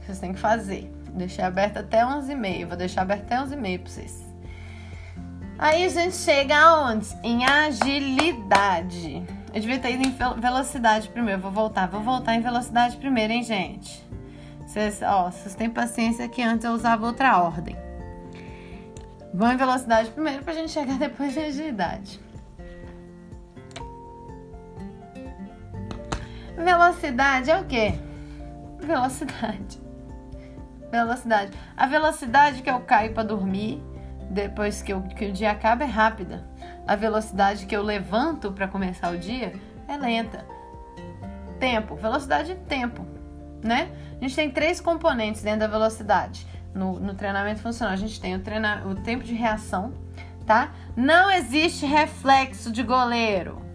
[0.00, 0.90] Vocês têm que fazer.
[1.12, 2.66] Deixei aberto até 11h30.
[2.66, 4.30] Vou deixar aberto até 11h30 pra vocês.
[5.58, 7.06] Aí a gente chega aonde?
[7.22, 9.22] Em agilidade.
[9.52, 11.40] Eu devia ter ido em velocidade primeiro.
[11.40, 11.86] Vou voltar.
[11.86, 14.02] Vou voltar em velocidade primeiro, hein, gente?
[14.66, 17.76] Vocês, ó, vocês têm paciência que antes eu usava outra ordem.
[19.34, 22.20] Vão em velocidade primeiro pra gente chegar depois em agilidade.
[26.62, 27.94] Velocidade é o quê?
[28.78, 29.80] Velocidade.
[30.90, 31.52] Velocidade.
[31.76, 33.82] A velocidade que eu caio para dormir
[34.30, 36.44] depois que, eu, que o dia acaba é rápida.
[36.86, 39.54] A velocidade que eu levanto para começar o dia
[39.88, 40.44] é lenta.
[41.58, 41.96] Tempo.
[41.96, 43.06] Velocidade e tempo.
[43.62, 43.90] Né?
[44.18, 47.94] A gente tem três componentes dentro da velocidade no, no treinamento funcional.
[47.94, 49.94] A gente tem o, treina, o tempo de reação,
[50.46, 50.72] tá?
[50.94, 53.69] Não existe reflexo de goleiro.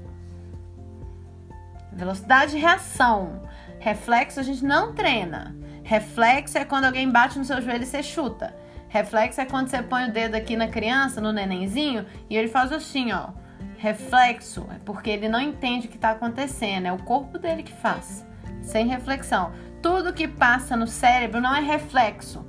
[1.95, 3.41] Velocidade de reação.
[3.79, 5.55] Reflexo a gente não treina.
[5.83, 8.55] Reflexo é quando alguém bate no seu joelho e você chuta.
[8.89, 12.71] Reflexo é quando você põe o dedo aqui na criança, no nenenzinho, e ele faz
[12.71, 13.29] assim, ó.
[13.77, 17.73] Reflexo é porque ele não entende o que está acontecendo, é o corpo dele que
[17.73, 18.25] faz,
[18.61, 19.51] sem reflexão.
[19.81, 22.45] Tudo que passa no cérebro não é reflexo.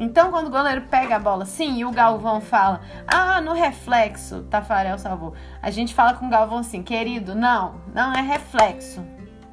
[0.00, 4.44] Então, quando o goleiro pega a bola assim e o Galvão fala, ah, no reflexo,
[4.44, 5.34] Tafarel salvou.
[5.60, 9.04] A gente fala com o Galvão assim, querido, não, não é reflexo,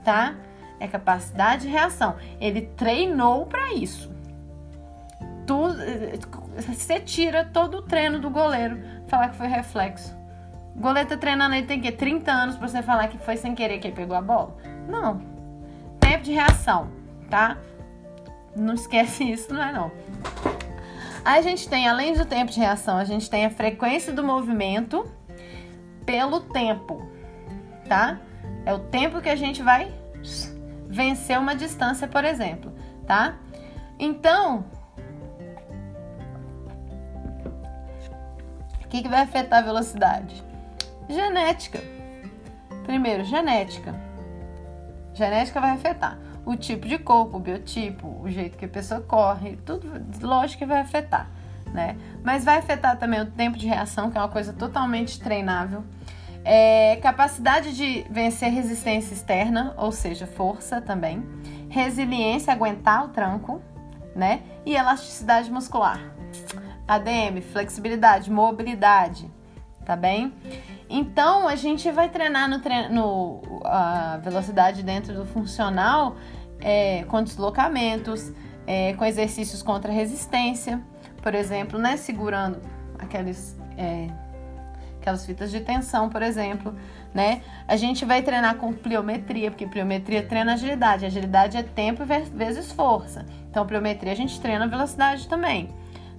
[0.06, 0.36] tá?
[0.80, 2.16] É capacidade de reação.
[2.39, 4.10] Ele treinou para isso.
[5.45, 5.58] Tu,
[6.56, 8.80] você tira todo o treino do goleiro
[9.10, 10.16] falar que foi reflexo.
[10.74, 13.54] O goleiro tá treinando, ele tem que 30 anos para você falar que foi sem
[13.54, 14.56] querer que ele pegou a bola?
[14.88, 15.20] Não.
[16.00, 16.88] Tempo de reação,
[17.30, 17.58] tá?
[18.58, 19.91] Não esquece isso, não é não.
[21.24, 25.05] A gente tem, além do tempo de reação, a gente tem a frequência do movimento
[26.05, 27.05] pelo tempo,
[27.88, 28.20] tá?
[28.66, 29.93] É o tempo que a gente vai
[30.88, 32.74] vencer uma distância, por exemplo,
[33.05, 33.36] tá?
[33.99, 34.66] Então,
[38.88, 40.41] O que, que vai afetar a velocidade?
[41.10, 41.84] Genética.
[42.86, 43.93] Primeiro, genética.
[45.14, 46.18] Genética vai afetar
[46.48, 49.86] o tipo de corpo, o biotipo, o jeito que a pessoa corre, tudo,
[50.26, 51.30] lógico que vai afetar,
[51.74, 51.98] né?
[52.24, 55.84] Mas vai afetar também o tempo de reação, que é uma coisa totalmente treinável.
[56.45, 61.22] É, capacidade de vencer resistência externa, ou seja, força também.
[61.68, 63.62] Resiliência, aguentar o tranco,
[64.16, 64.41] né?
[64.66, 66.00] E elasticidade muscular.
[66.88, 69.30] ADM, flexibilidade, mobilidade,
[69.84, 70.34] tá bem?
[70.89, 76.16] Então a gente vai treinar no, treino, no a velocidade dentro do funcional
[76.60, 78.32] é, com deslocamentos,
[78.66, 80.82] é, com exercícios contra resistência,
[81.22, 82.60] por exemplo, né, segurando
[82.99, 84.08] aqueles, é,
[84.99, 86.76] aquelas fitas de tensão, por exemplo,
[87.14, 87.41] né?
[87.68, 93.26] A gente vai treinar com pliometria, porque pliometria treina agilidade, agilidade é tempo vezes força.
[93.49, 95.70] Então, pliometria a gente treina velocidade também,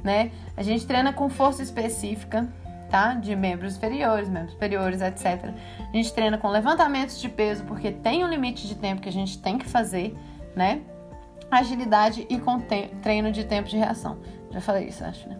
[0.03, 0.30] né?
[0.57, 2.49] A gente treina com força específica,
[2.89, 3.14] tá?
[3.14, 5.53] De membros inferiores, membros superiores, etc.
[5.80, 9.12] A gente treina com levantamentos de peso, porque tem um limite de tempo que a
[9.12, 10.16] gente tem que fazer,
[10.55, 10.82] né?
[11.51, 12.61] Agilidade e com
[13.03, 14.18] treino de tempo de reação.
[14.51, 15.39] Já falei isso, acho, né?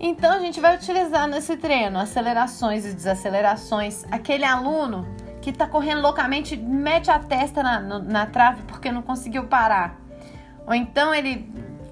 [0.00, 4.04] Então a gente vai utilizar nesse treino acelerações e desacelerações.
[4.10, 5.06] Aquele aluno
[5.40, 10.00] que está correndo loucamente mete a testa na, no, na trave porque não conseguiu parar.
[10.66, 11.48] Ou então ele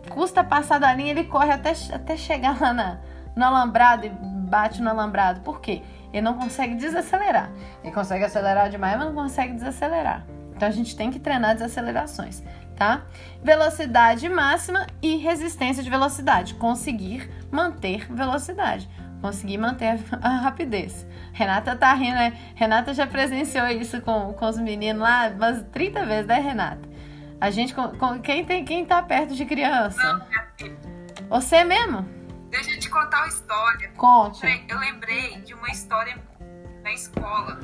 [0.08, 2.98] custa passar da linha, ele corre até, até chegar lá na,
[3.36, 4.10] no alambrado e
[4.50, 5.40] bate no alambrado.
[5.40, 5.82] Por quê?
[6.12, 7.50] Ele não consegue desacelerar.
[7.82, 10.26] Ele consegue acelerar demais, mas não consegue desacelerar.
[10.54, 12.42] Então a gente tem que treinar desacelerações,
[12.76, 13.04] tá?
[13.42, 16.54] Velocidade máxima e resistência de velocidade.
[16.54, 18.86] Conseguir manter velocidade.
[19.22, 21.06] Conseguir manter a rapidez.
[21.32, 22.36] Renata tá rindo, né?
[22.54, 26.88] Renata já presenciou isso com, com os meninos lá umas 30 vezes, né, Renata?
[27.40, 30.26] A gente, com, com, quem, tem, quem tá perto de criança?
[31.30, 32.19] Você mesmo?
[32.50, 33.90] Deixa eu te contar uma história.
[33.96, 34.64] Conte.
[34.68, 36.16] Eu lembrei de uma história
[36.82, 37.60] na escola.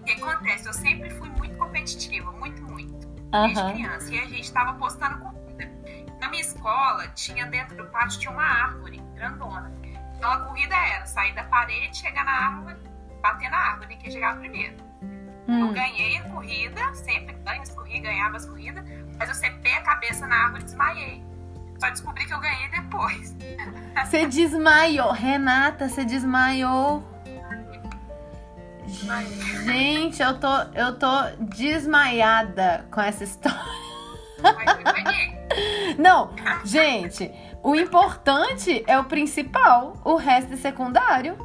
[0.00, 0.66] O que acontece?
[0.66, 3.06] Eu sempre fui muito competitiva, muito, muito.
[3.30, 3.72] Desde Aham.
[3.74, 4.12] criança.
[4.12, 5.70] E a gente tava postando corrida.
[6.20, 9.72] Na minha escola, tinha dentro do pátio tinha uma árvore grandona.
[10.16, 12.76] Então a corrida era sair da parede, chegar na árvore,
[13.22, 14.76] bater na árvore, quem chegar primeiro.
[15.48, 15.72] Eu Hum.
[15.72, 18.84] ganhei a corrida, sempre ganho as corridas, ganhava as corridas,
[19.18, 21.24] mas eu cepei a cabeça na árvore e desmaiei.
[21.80, 23.34] Só descobri que eu ganhei depois.
[24.04, 25.10] Você desmaiou.
[25.12, 27.02] Renata, você desmaiou.
[29.64, 31.08] Gente, eu tô, eu tô
[31.40, 33.58] desmaiada com essa história.
[35.98, 36.30] Não,
[36.64, 37.30] gente,
[37.62, 41.36] o importante é o principal, o resto é secundário.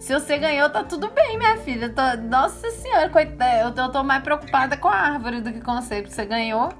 [0.00, 1.90] Se você ganhou, tá tudo bem, minha filha.
[1.90, 5.60] Tô- nossa senhora, coitada, eu tô, eu tô mais preocupada com a árvore do que
[5.60, 6.70] com você, porque você ganhou.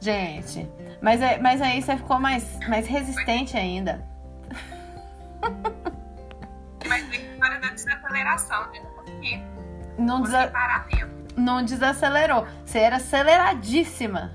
[0.00, 0.68] Gente,
[1.02, 4.04] mas, é- mas aí você ficou mais, mais resistente ainda.
[6.88, 8.80] Mas história da desaceleração, né?
[8.96, 9.42] Consegui.
[9.98, 11.10] Não, desa- parar a tempo.
[11.36, 12.46] não desacelerou.
[12.64, 14.32] Você era aceleradíssima.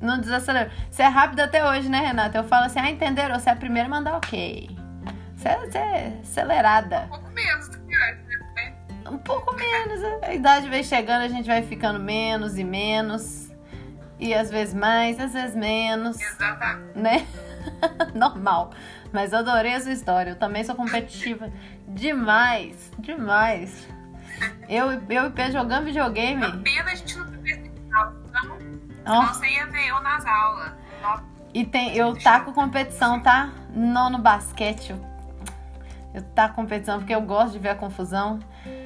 [0.00, 0.70] Não desacelerou.
[0.90, 2.38] Você é rápida até hoje, né, Renata?
[2.38, 3.38] Eu falo assim, ah, entenderam?
[3.38, 4.68] Você é a primeira a mandar ok.
[5.36, 7.04] Você é, você é acelerada.
[7.04, 8.74] Um pouco menos do que antes, né?
[9.10, 10.00] Um pouco menos.
[10.22, 13.45] A idade vai chegando, a gente vai ficando menos e menos.
[14.18, 16.98] E às vezes mais, às vezes menos, Exatamente.
[16.98, 17.26] né?
[18.14, 18.70] Normal.
[19.12, 20.30] Mas eu adorei essa história.
[20.30, 21.50] Eu também sou competitiva
[21.88, 22.90] demais.
[22.98, 23.86] Demais.
[24.68, 26.44] Eu, eu e Pé jogando videogame.
[26.44, 28.12] Uma pena a gente não senão,
[29.06, 29.20] Ó.
[29.22, 30.72] senão você ia ver eu nas aulas.
[31.02, 33.50] Nossa, E tem, eu taco competição, tá?
[33.74, 34.90] Não no basquete.
[34.90, 35.00] Eu,
[36.14, 38.38] eu taco competição porque eu gosto de ver a confusão.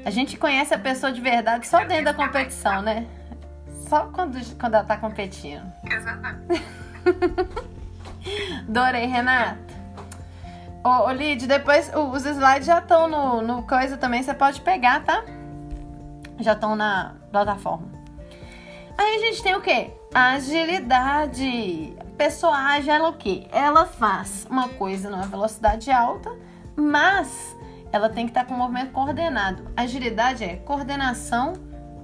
[0.05, 3.07] A gente conhece a pessoa de verdade só dentro da competição, né?
[3.91, 5.65] Só quando, quando ela tá competindo.
[5.91, 6.63] Exatamente.
[8.69, 9.59] Adorei, Renata.
[10.85, 15.03] Ô, ô Lid, depois os slides já estão no, no coisa também, você pode pegar,
[15.03, 15.25] tá?
[16.39, 17.89] Já estão na plataforma.
[18.97, 19.91] Aí a gente tem o quê?
[20.15, 21.93] Agilidade.
[21.99, 23.49] A pessoa ágil, ela o quê?
[23.51, 26.31] Ela faz uma coisa numa velocidade alta,
[26.77, 27.57] mas
[27.91, 29.69] ela tem que estar com o movimento coordenado.
[29.77, 31.55] Agilidade é coordenação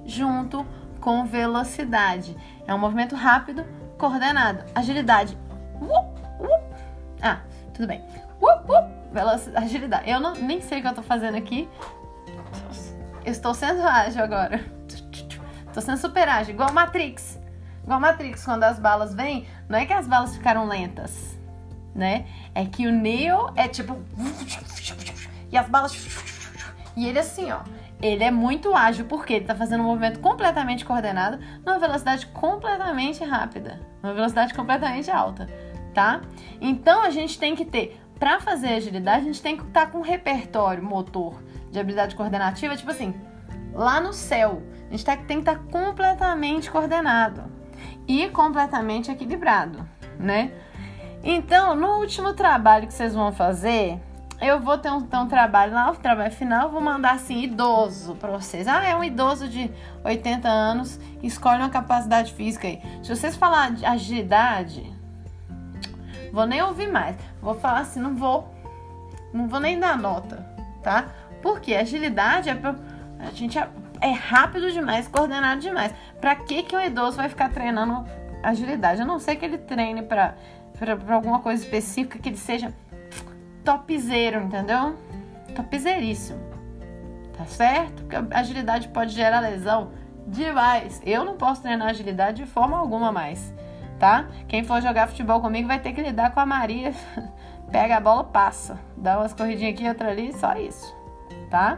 [0.05, 0.65] junto
[1.07, 2.35] com velocidade.
[2.67, 3.65] É um movimento rápido,
[3.97, 4.65] coordenado.
[4.75, 5.37] Agilidade.
[5.81, 6.75] Up, up.
[7.21, 7.39] Ah,
[7.73, 8.03] tudo bem.
[8.41, 8.93] Up.
[9.13, 10.09] Velocidade, agilidade.
[10.09, 11.69] Eu não, nem sei o que eu tô fazendo aqui.
[13.23, 14.65] Eu estou sendo ágil agora.
[15.73, 17.39] Tô sendo super ágil, igual Matrix.
[17.85, 21.39] Igual Matrix, quando as balas vêm, não é que as balas ficaram lentas,
[21.95, 22.25] né?
[22.53, 23.97] É que o Neo é tipo.
[25.49, 25.95] E as balas.
[26.97, 27.61] E ele assim, ó.
[28.01, 33.23] Ele é muito ágil porque ele tá fazendo um movimento completamente coordenado numa velocidade completamente
[33.23, 35.47] rápida, numa velocidade completamente alta,
[35.93, 36.21] tá?
[36.61, 39.91] Então a gente tem que ter para fazer agilidade, a gente tem que estar tá
[39.91, 41.41] com um repertório motor
[41.71, 43.15] de habilidade coordenativa, tipo assim,
[43.73, 44.61] lá no céu.
[44.87, 47.43] A gente tá, tem que estar tá completamente coordenado
[48.07, 49.87] e completamente equilibrado,
[50.19, 50.51] né?
[51.23, 53.99] Então, no último trabalho que vocês vão fazer,
[54.39, 58.15] eu vou ter um, ter um trabalho lá, o trabalho final, vou mandar assim, idoso
[58.15, 58.67] para vocês.
[58.67, 59.71] Ah, é um idoso de
[60.03, 62.81] 80 anos, escolhe uma capacidade física aí.
[63.01, 64.93] Se vocês falar de agilidade,
[66.31, 67.15] vou nem ouvir mais.
[67.41, 68.53] Vou falar assim, não vou,
[69.33, 70.47] não vou nem dar nota,
[70.83, 71.05] tá?
[71.41, 72.75] Porque agilidade é pra,
[73.19, 73.67] a gente é,
[74.01, 75.93] é rápido demais, coordenado demais.
[76.21, 78.05] Pra que que um idoso vai ficar treinando
[78.43, 79.01] agilidade?
[79.01, 80.35] A não ser que ele treine para
[81.09, 82.71] alguma coisa específica, que ele seja
[83.67, 84.95] topzero, entendeu?
[85.53, 86.39] Topzeiríssimo.
[87.37, 88.03] Tá certo?
[88.03, 89.91] Porque agilidade pode gerar lesão
[90.25, 91.01] demais.
[91.05, 93.53] Eu não posso treinar agilidade de forma alguma mais,
[93.99, 94.25] tá?
[94.47, 96.93] Quem for jogar futebol comigo vai ter que lidar com a Maria.
[97.69, 98.79] Pega a bola, passa.
[98.95, 100.95] Dá umas corridinhas aqui, outra ali, só isso,
[101.51, 101.77] tá?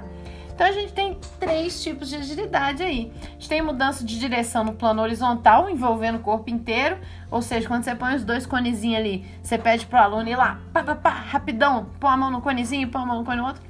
[0.60, 3.14] Então a gente tem três tipos de agilidade aí.
[3.22, 6.98] A gente tem mudança de direção no plano horizontal, envolvendo o corpo inteiro.
[7.32, 10.60] Ou seja, quando você põe os dois conezinhos ali, você pede pro aluno ir lá,
[10.74, 13.48] pá, pá, pá, rapidão, põe a mão no conezinho, põe a mão no cone no
[13.48, 13.64] outro.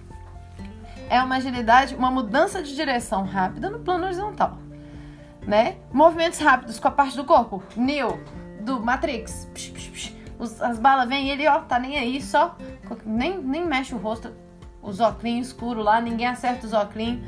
[1.11, 4.57] É uma agilidade, uma mudança de direção rápida no plano horizontal.
[5.45, 5.75] Né?
[5.93, 7.61] Movimentos rápidos com a parte do corpo.
[7.75, 8.19] Neo,
[8.61, 9.47] do Matrix.
[9.53, 10.15] Psh, psh, psh.
[10.59, 12.57] As balas vêm e ele, ó, tá nem aí, só.
[13.05, 14.33] Nem, nem mexe o rosto
[14.81, 17.19] os óculos escuros lá, ninguém acerta os óculos.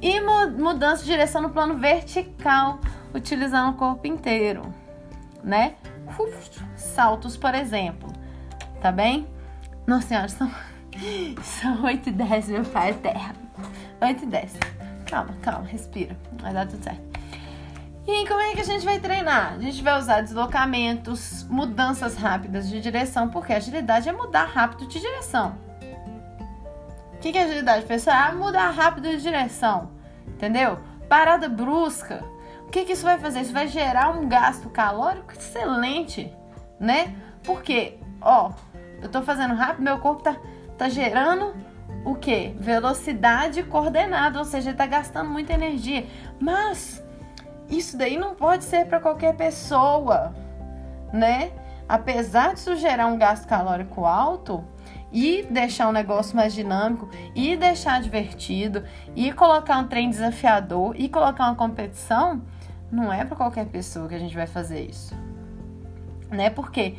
[0.00, 2.80] E mudança de direção no plano vertical,
[3.14, 4.62] utilizando o corpo inteiro,
[5.42, 5.74] né?
[6.06, 8.12] Uf, saltos, por exemplo,
[8.80, 9.26] tá bem?
[9.86, 10.50] Nossa senhora, são,
[11.42, 13.34] são 8 e 10, meu pai terra.
[14.00, 14.56] 8 e 10.
[15.06, 16.16] Calma, calma, respira.
[16.42, 17.00] Vai dar tudo certo.
[18.06, 19.54] E como é que a gente vai treinar?
[19.54, 25.00] A gente vai usar deslocamentos, mudanças rápidas de direção, porque agilidade é mudar rápido de
[25.00, 25.58] direção.
[27.16, 28.16] O que, que é agilidade, pessoal?
[28.16, 29.90] Ah, mudar rápido de direção.
[30.28, 30.78] Entendeu?
[31.08, 32.22] Parada brusca.
[32.66, 33.40] O que, que isso vai fazer?
[33.40, 36.32] Isso vai gerar um gasto calórico excelente,
[36.78, 37.14] né?
[37.42, 38.50] Porque, ó,
[39.00, 40.36] eu tô fazendo rápido, meu corpo tá,
[40.76, 41.54] tá gerando
[42.04, 42.54] o que?
[42.58, 46.06] Velocidade coordenada, ou seja, ele tá gastando muita energia.
[46.38, 47.02] Mas
[47.68, 50.34] isso daí não pode ser para qualquer pessoa,
[51.12, 51.50] né?
[51.88, 54.64] Apesar de gerar um gasto calórico alto,
[55.12, 58.84] e deixar o negócio mais dinâmico, e deixar divertido,
[59.14, 62.42] e colocar um trem desafiador, e colocar uma competição,
[62.90, 65.14] não é para qualquer pessoa que a gente vai fazer isso.
[66.30, 66.50] Né?
[66.50, 66.96] Porque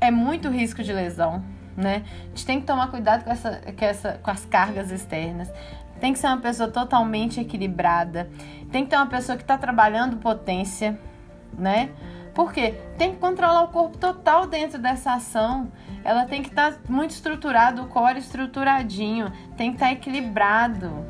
[0.00, 1.42] é muito risco de lesão,
[1.76, 2.04] né?
[2.24, 5.50] A gente tem que tomar cuidado com, essa, com, essa, com as cargas externas.
[6.00, 8.30] Tem que ser uma pessoa totalmente equilibrada.
[8.70, 10.98] Tem que ter uma pessoa que está trabalhando potência,
[11.56, 11.90] né?
[12.34, 15.70] Porque tem que controlar o corpo total dentro dessa ação.
[16.04, 21.04] Ela tem que estar tá muito estruturado, o core estruturadinho, tem que estar tá equilibrado,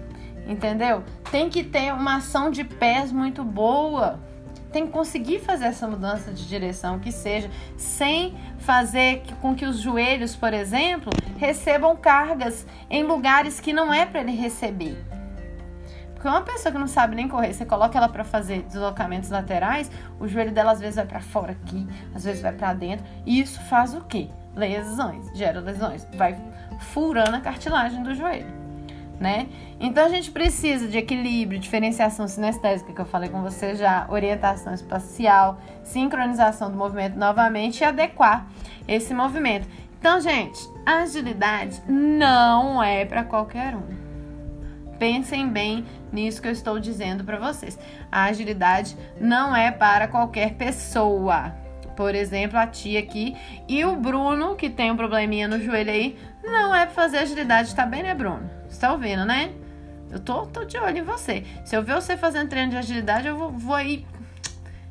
[0.47, 1.03] entendeu?
[1.33, 4.21] Tem que ter uma ação de pés muito boa.
[4.71, 9.79] Tem que conseguir fazer essa mudança de direção que seja sem fazer com que os
[9.79, 14.97] joelhos, por exemplo, recebam cargas em lugares que não é para ele receber.
[16.13, 19.91] Porque uma pessoa que não sabe nem correr, você coloca ela para fazer deslocamentos laterais,
[20.19, 23.41] o joelho dela às vezes vai para fora aqui, às vezes vai para dentro, e
[23.41, 24.29] isso faz o quê?
[24.57, 26.37] Lesões, gera lesões, vai
[26.93, 28.47] furando a cartilagem do joelho,
[29.19, 29.49] né?
[29.81, 34.73] Então a gente precisa de equilíbrio, diferenciação sinestésica que eu falei com você já, orientação
[34.73, 38.47] espacial, sincronização do movimento novamente e adequar
[38.87, 39.69] esse movimento.
[39.99, 44.05] Então, gente, agilidade não é para qualquer um.
[44.99, 47.79] Pensem bem nisso que eu estou dizendo para vocês.
[48.13, 51.64] A agilidade não é para qualquer pessoa.
[51.97, 53.37] Por exemplo, a tia aqui
[53.69, 57.75] e o Bruno, que tem um probleminha no joelho aí, não é para fazer agilidade,
[57.75, 58.51] tá bem, né, Bruno?
[58.69, 59.53] Você tá ouvindo, né?
[60.11, 61.45] Eu tô, tô de olho em você.
[61.65, 64.07] Se eu ver você fazendo treino de agilidade, eu vou, vou ir.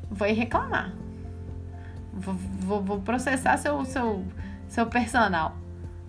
[0.10, 0.92] Vou ir reclamar.
[2.14, 4.26] Vou, vou, vou processar seu, seu,
[4.68, 5.56] seu personal,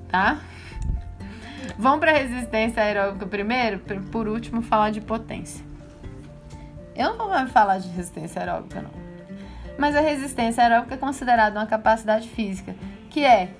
[0.08, 0.38] tá?
[1.78, 3.78] Vamos para resistência aeróbica primeiro,
[4.10, 5.64] por último falar de potência.
[6.94, 9.03] Eu não vou falar de resistência aeróbica não.
[9.78, 12.74] Mas a resistência aeróbica é considerada uma capacidade física,
[13.10, 13.50] que é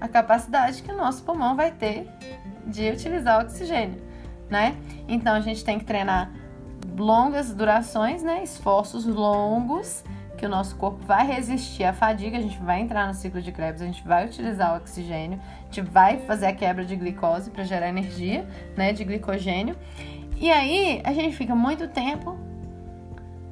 [0.00, 2.08] a capacidade que o nosso pulmão vai ter
[2.66, 4.00] de utilizar oxigênio,
[4.48, 4.76] né?
[5.08, 6.30] Então a gente tem que treinar
[6.96, 8.42] longas durações, né?
[8.42, 10.04] Esforços longos
[10.36, 13.50] que o nosso corpo vai resistir à fadiga, a gente vai entrar no ciclo de
[13.50, 17.50] Krebs, a gente vai utilizar o oxigênio, a gente vai fazer a quebra de glicose
[17.50, 19.76] para gerar energia, né, de glicogênio.
[20.36, 22.38] E aí a gente fica muito tempo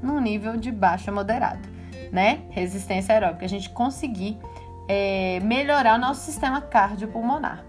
[0.07, 1.69] num nível de baixo a moderado,
[2.13, 2.43] né?
[2.51, 4.39] Resistência aeróbica, a gente conseguir
[4.89, 7.65] é, melhorar o nosso sistema cardiopulmonar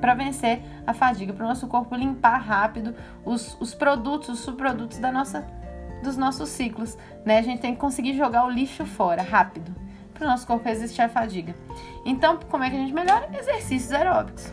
[0.00, 4.98] para vencer a fadiga, para o nosso corpo limpar rápido os, os produtos, os subprodutos
[4.98, 5.46] da nossa,
[6.02, 6.96] dos nossos ciclos.
[7.24, 7.38] Né?
[7.38, 9.74] A gente tem que conseguir jogar o lixo fora rápido
[10.12, 11.54] para o nosso corpo resistir à fadiga.
[12.04, 13.28] Então, como é que a gente melhora?
[13.36, 14.52] Exercícios aeróbicos.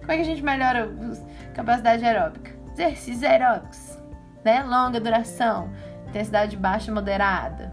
[0.00, 2.50] Como é que a gente melhora a capacidade aeróbica?
[2.72, 3.98] Exercícios aeróbicos,
[4.44, 4.62] né?
[4.62, 5.70] Longa duração,
[6.12, 7.72] intensidade baixa e moderada.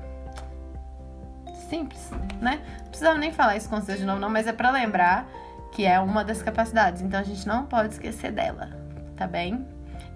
[1.69, 2.09] Simples,
[2.41, 2.61] né?
[2.79, 5.27] Não precisava nem falar com vocês de novo, não, mas é para lembrar
[5.73, 7.01] que é uma das capacidades.
[7.01, 8.69] Então a gente não pode esquecer dela,
[9.15, 9.67] tá bem?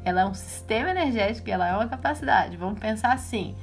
[0.05, 2.57] Ela é um sistema energético, ela é uma capacidade.
[2.57, 3.55] Vamos pensar assim.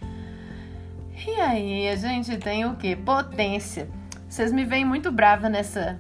[1.27, 2.97] E aí, a gente tem o que?
[2.97, 3.89] Potência.
[4.29, 5.99] Vocês me veem muito brava nessa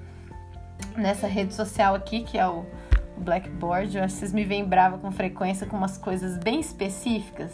[0.97, 2.65] nessa rede social aqui, que é o
[3.19, 3.99] Blackboard.
[4.01, 7.51] Vocês me veem brava com frequência com umas coisas bem específicas.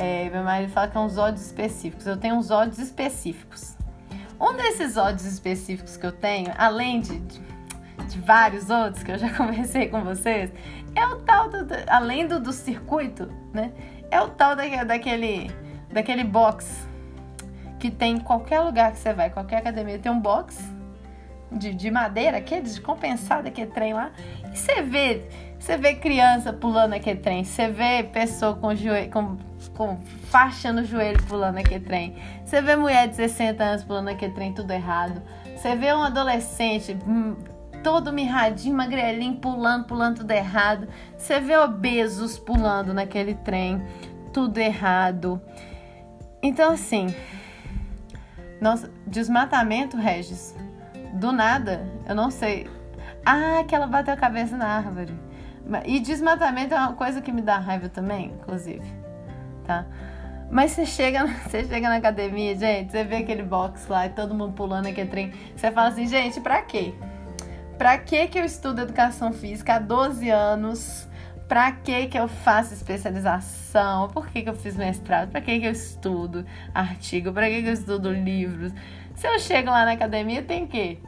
[0.00, 2.06] É, meu marido fala que é uns ódios específicos.
[2.06, 3.76] Eu tenho uns ódios específicos.
[4.40, 7.40] Um desses ódios específicos que eu tenho, além de, de,
[8.08, 10.50] de vários outros que eu já conversei com vocês,
[10.94, 13.72] é o tal do, além do, do circuito, né?
[14.10, 15.50] É o tal da, daquele,
[15.92, 16.88] daquele box
[17.78, 20.58] que tem em qualquer lugar que você vai, qualquer academia tem um box
[21.52, 24.12] de, de madeira, aquele de compensado, aquele trem lá.
[24.50, 25.28] E você vê,
[25.58, 29.49] você vê criança pulando aquele trem, você vê pessoa com joelho, com
[29.80, 32.14] com faixa no joelho pulando aquele trem.
[32.44, 35.22] Você vê mulher de 60 anos pulando aquele trem tudo errado.
[35.56, 37.34] Você vê um adolescente hum,
[37.82, 40.86] todo mirradinho, magrelinho, pulando, pulando tudo errado.
[41.16, 43.82] Você vê obesos pulando naquele trem,
[44.34, 45.40] tudo errado.
[46.42, 47.14] Então, assim,
[48.60, 50.54] nossa, desmatamento, Regis,
[51.14, 52.68] do nada, eu não sei.
[53.24, 55.18] Ah, que ela bateu a cabeça na árvore.
[55.86, 58.99] E desmatamento é uma coisa que me dá raiva também, inclusive
[59.70, 59.86] tá?
[60.50, 64.34] Mas você chega, você chega na academia, gente, você vê aquele box lá e todo
[64.34, 65.32] mundo pulando aquele trem.
[65.54, 66.92] Você fala assim, gente, pra quê?
[67.78, 71.08] Pra que que eu estudo educação física há 12 anos?
[71.48, 74.08] Pra que que eu faço especialização?
[74.08, 75.30] Por que que eu fiz mestrado?
[75.30, 76.44] Pra que que eu estudo
[76.74, 77.32] artigo?
[77.32, 78.72] Pra que que eu estudo livros?
[79.14, 80.98] Se eu chego lá na academia, tem que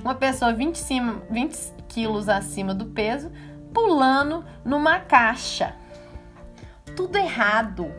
[0.00, 1.56] uma pessoa 20, cima, 20
[1.88, 3.30] quilos acima do peso
[3.72, 5.74] pulando numa caixa
[6.94, 7.92] tudo errado.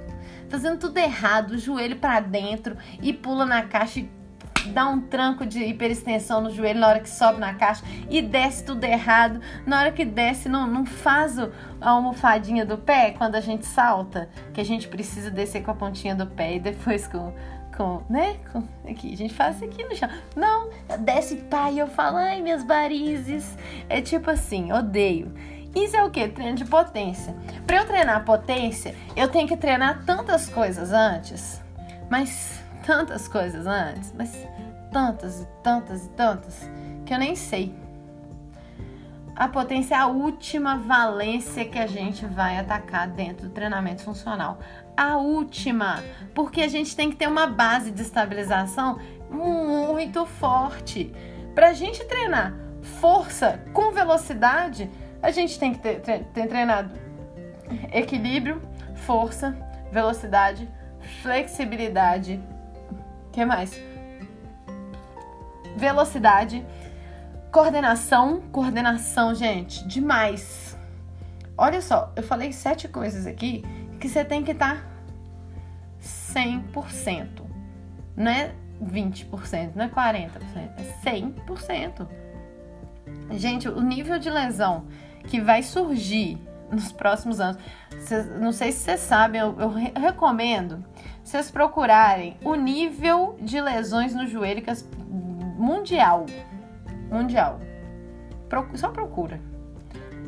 [0.49, 4.09] Fazendo tudo errado, joelho para dentro e pula na caixa e
[4.67, 8.63] dá um tranco de hiperextensão no joelho na hora que sobe na caixa e desce
[8.63, 9.39] tudo errado.
[9.65, 11.49] Na hora que desce, não, não faz a
[11.81, 16.15] almofadinha do pé quando a gente salta, que a gente precisa descer com a pontinha
[16.15, 17.33] do pé e depois com.
[17.75, 18.37] Com, né?
[18.53, 20.07] Com, aqui, a gente faz aqui no chão.
[20.33, 20.69] Não,
[20.99, 21.43] desce
[21.73, 23.57] e eu falo, ai, minhas varizes.
[23.89, 25.33] É tipo assim, odeio.
[25.75, 26.27] Isso é o que?
[26.29, 27.35] Treino de potência.
[27.67, 31.61] Para eu treinar potência, eu tenho que treinar tantas coisas antes,
[32.09, 34.47] mas tantas coisas antes, mas
[34.91, 36.69] tantas e tantas e tantas
[37.05, 37.75] que eu nem sei.
[39.35, 44.59] A potência é a última valência que a gente vai atacar dentro do treinamento funcional.
[44.95, 46.01] A última,
[46.33, 48.97] porque a gente tem que ter uma base de estabilização
[49.29, 51.13] muito forte.
[51.53, 54.89] Para a gente treinar força com velocidade,
[55.25, 56.91] a gente tem que ter, ter treinado
[57.91, 58.61] equilíbrio,
[58.93, 59.57] força,
[59.91, 60.69] velocidade,
[61.23, 62.39] flexibilidade.
[63.31, 63.81] Que mais?
[65.75, 66.63] Velocidade,
[67.51, 70.77] coordenação, coordenação, gente, demais.
[71.57, 73.63] Olha só, eu falei sete coisas aqui
[73.99, 74.83] que você tem que estar tá
[76.39, 77.27] 100%.
[78.15, 80.29] Não é 20%, não é 40%,
[80.77, 82.07] é 100%.
[83.31, 84.85] Gente, o nível de lesão
[85.25, 86.37] que vai surgir
[86.71, 87.61] nos próximos anos.
[87.99, 90.83] Cês, não sei se vocês sabem, eu, eu recomendo
[91.23, 94.87] vocês procurarem o nível de lesões no joelho que as,
[95.57, 96.25] mundial.
[97.09, 97.59] Mundial.
[98.47, 99.41] Pro, só procura.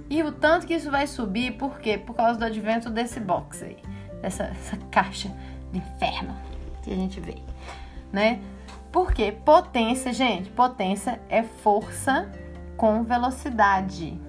[0.09, 1.97] E o tanto que isso vai subir, por quê?
[1.97, 3.77] Por causa do advento desse box aí.
[4.21, 4.51] Dessa
[4.89, 5.31] caixa
[5.71, 6.35] de inferno
[6.81, 7.35] que a gente vê.
[8.11, 8.39] Né?
[8.91, 9.31] Por quê?
[9.31, 10.49] Potência, gente.
[10.49, 12.31] Potência é força
[12.75, 14.19] com velocidade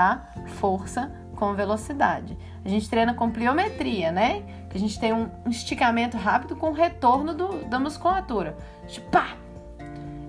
[0.00, 0.30] tá?
[0.46, 2.34] Força com velocidade.
[2.64, 4.42] A gente treina com pliometria, né?
[4.70, 8.56] Que a gente tem um esticamento rápido com retorno do, da musculatura.
[8.88, 9.36] Tipo, pá!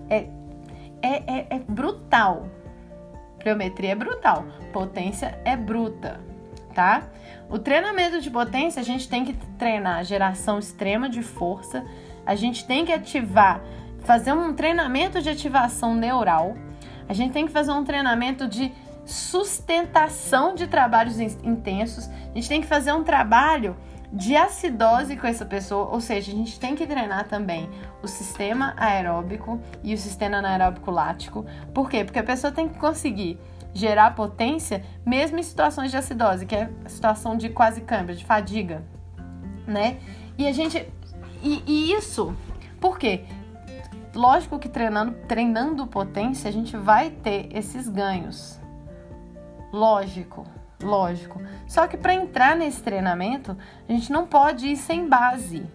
[0.10, 0.28] É,
[1.02, 2.48] é, é, é brutal.
[3.40, 4.44] Pliometria é brutal.
[4.74, 6.20] Potência é bruta,
[6.76, 7.04] tá?
[7.50, 11.86] O treinamento de potência, a gente tem que treinar geração extrema de força.
[12.26, 13.62] A gente tem que ativar,
[14.00, 16.58] fazer um treinamento de ativação neural.
[17.08, 18.74] A gente tem que fazer um treinamento de
[19.06, 22.08] sustentação de trabalhos intensos.
[22.08, 23.76] A gente tem que fazer um trabalho
[24.12, 27.70] de acidose com essa pessoa, ou seja, a gente tem que treinar também
[28.04, 31.46] o sistema aeróbico e o sistema anaeróbico lático.
[31.74, 32.04] Por quê?
[32.04, 33.40] Porque a pessoa tem que conseguir
[33.74, 38.26] gerar potência mesmo em situações de acidose, que é a situação de quase câmbio, de
[38.26, 38.84] fadiga,
[39.66, 39.98] né?
[40.38, 40.92] E a gente
[41.42, 42.36] e, e isso,
[42.80, 43.24] por quê?
[44.14, 48.61] Lógico que treinando, treinando potência, a gente vai ter esses ganhos.
[49.72, 50.46] Lógico
[50.84, 51.42] lógico.
[51.68, 53.58] Só que para entrar nesse treinamento,
[53.88, 55.66] a gente não pode ir sem base,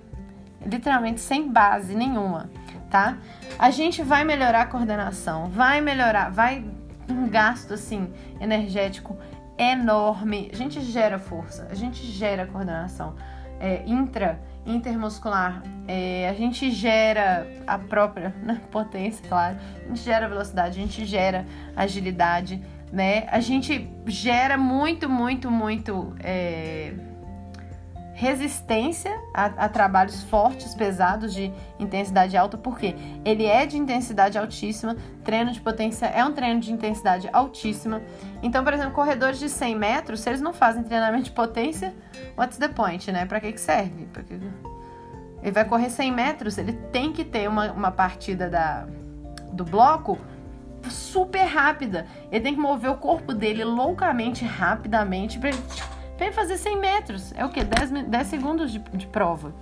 [0.64, 2.51] literalmente sem base nenhuma,
[2.90, 3.18] tá?
[3.59, 6.64] A gente vai melhorar a coordenação, vai melhorar, vai
[7.09, 9.16] um gasto assim energético
[9.56, 10.51] enorme.
[10.52, 13.14] A gente gera força, a gente gera coordenação
[13.59, 20.28] é, intra, intermuscular, é, a gente gera a própria né, potência, claro, a gente gera
[20.28, 22.60] velocidade, a gente gera agilidade
[22.97, 23.27] né?
[23.31, 26.94] A gente gera muito, muito, muito é,
[28.14, 34.97] resistência a, a, trabalhos fortes, pesados, de intensidade alta, porque ele é de intensidade altíssima,
[35.23, 38.01] treino de potência é um treino de intensidade altíssima.
[38.43, 41.94] Então, por exemplo, corredores de 100 metros, se eles não fazem treinamento de potência,
[42.35, 43.27] what's the point, né?
[43.27, 44.09] Para que, que serve?
[45.43, 48.86] Ele vai correr 100 metros, ele tem que ter uma, uma partida da,
[49.52, 50.18] do bloco
[50.91, 52.07] super rápida.
[52.31, 55.51] Ele tem que mover o corpo dele loucamente, rapidamente, pra
[56.21, 57.33] ele fazer 100 metros.
[57.37, 57.63] É o que?
[57.63, 59.55] 10, 10 segundos de, de prova.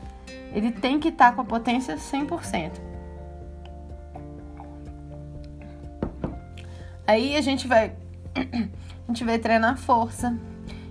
[0.52, 2.72] Ele tem que estar tá com a potência 100%.
[7.06, 7.92] Aí a gente vai
[8.34, 10.34] a gente vai treinar força,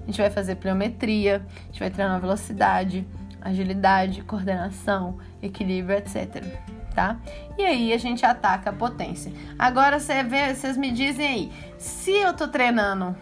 [0.01, 3.07] a gente vai fazer pliometria, a gente vai treinar velocidade,
[3.41, 7.17] agilidade, coordenação, equilíbrio, etc tá?
[7.57, 9.31] E aí a gente ataca a potência.
[9.57, 13.15] Agora vocês me dizem aí, se eu tô treinando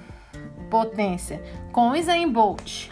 [0.69, 1.41] potência
[1.72, 2.89] com o Usain Bolt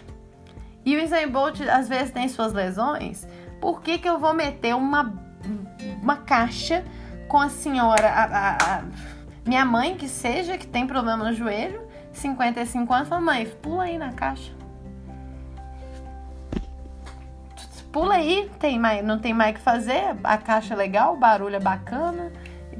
[0.84, 3.26] e o Usain Bolt às vezes tem suas lesões,
[3.60, 5.14] por que que eu vou meter uma,
[6.02, 6.84] uma caixa
[7.28, 8.84] com a senhora, a, a, a
[9.46, 13.98] minha mãe que seja, que tem problema no joelho, 55 anos, fala, mãe, pula aí
[13.98, 14.59] na caixa.
[17.92, 21.16] Pula aí, tem mais, não tem mais o que fazer, a caixa é legal, o
[21.16, 22.32] barulho é bacana,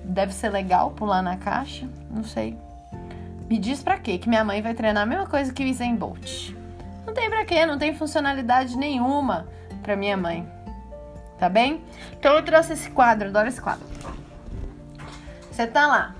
[0.04, 2.56] deve ser legal pular na caixa, não sei.
[3.48, 4.16] Me diz pra quê?
[4.18, 6.52] Que minha mãe vai treinar a mesma coisa que o Usain Bolt.
[7.04, 9.48] Não tem pra quê, não tem funcionalidade nenhuma
[9.82, 10.48] pra minha mãe.
[11.38, 11.82] Tá bem?
[12.12, 13.84] Então eu trouxe esse quadro, adoro esse quadro.
[15.50, 16.14] Você tá lá.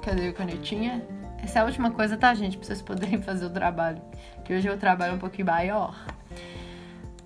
[0.00, 1.02] Cadê a canetinha?
[1.42, 2.56] Essa é a última coisa, tá, gente?
[2.56, 4.00] Pra vocês poderem fazer o trabalho.
[4.44, 5.94] Que hoje eu trabalho um pouquinho maior.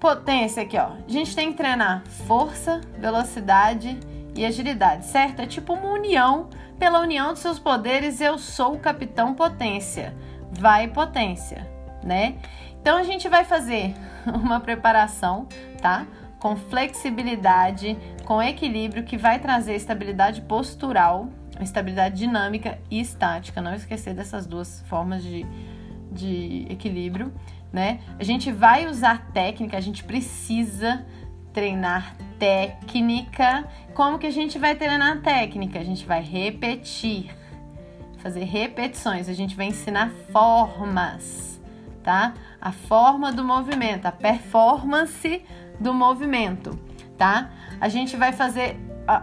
[0.05, 0.90] Potência aqui, ó.
[1.09, 3.98] A gente tem que treinar força, velocidade
[4.36, 5.40] e agilidade, certo?
[5.40, 6.51] É tipo uma união.
[6.78, 10.14] Pela união dos seus poderes, eu sou o capitão potência.
[10.52, 11.66] Vai potência,
[12.02, 12.36] né?
[12.78, 13.94] Então a gente vai fazer
[14.28, 15.48] uma preparação,
[15.81, 16.06] tá?
[16.39, 21.31] Com flexibilidade, com equilíbrio, que vai trazer estabilidade postural,
[21.62, 23.62] estabilidade dinâmica e estática.
[23.62, 25.47] Não esquecer dessas duas formas de,
[26.12, 27.32] de equilíbrio
[27.74, 27.98] né?
[28.20, 31.05] A gente vai usar técnica, a gente precisa
[31.52, 33.66] treinar técnica.
[33.94, 35.80] Como que a gente vai treinar técnica?
[35.80, 37.34] A gente vai repetir,
[38.18, 41.60] fazer repetições, a gente vai ensinar formas,
[42.05, 42.34] tá?
[42.60, 45.42] A forma do movimento, a performance
[45.80, 46.78] do movimento,
[47.18, 47.51] tá?
[47.80, 48.78] A gente vai fazer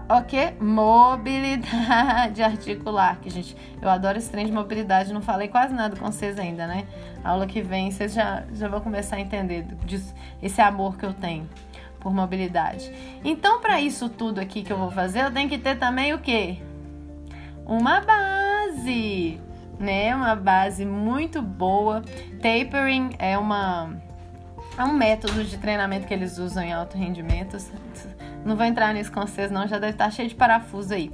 [0.10, 0.52] o que?
[0.64, 3.20] Mobilidade articular.
[3.20, 5.14] Que, gente, eu adoro esse trem de mobilidade.
[5.14, 6.86] Não falei quase nada com vocês ainda, né?
[7.24, 11.14] Aula que vem vocês já, já vão começar a entender disso, esse amor que eu
[11.14, 11.48] tenho
[12.00, 12.92] por mobilidade.
[13.24, 16.20] Então, para isso tudo aqui que eu vou fazer, eu tenho que ter também o
[16.20, 16.58] quê?
[17.66, 19.40] Uma base,
[19.80, 20.16] né?
[20.16, 22.02] Uma base muito boa.
[22.42, 23.96] Tapering é uma
[24.78, 27.58] é um método de treinamento que eles usam em alto rendimento.
[28.46, 31.12] Não vou entrar nisso com vocês, não, já deve estar cheio de parafuso aí.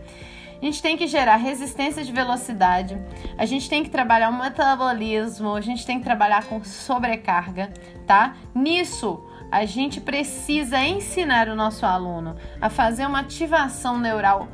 [0.60, 3.00] A gente tem que gerar resistência de velocidade,
[3.38, 7.72] a gente tem que trabalhar o metabolismo, a gente tem que trabalhar com sobrecarga,
[8.08, 8.36] tá?
[8.56, 14.48] Nisso, a gente precisa ensinar o nosso aluno a fazer uma ativação neural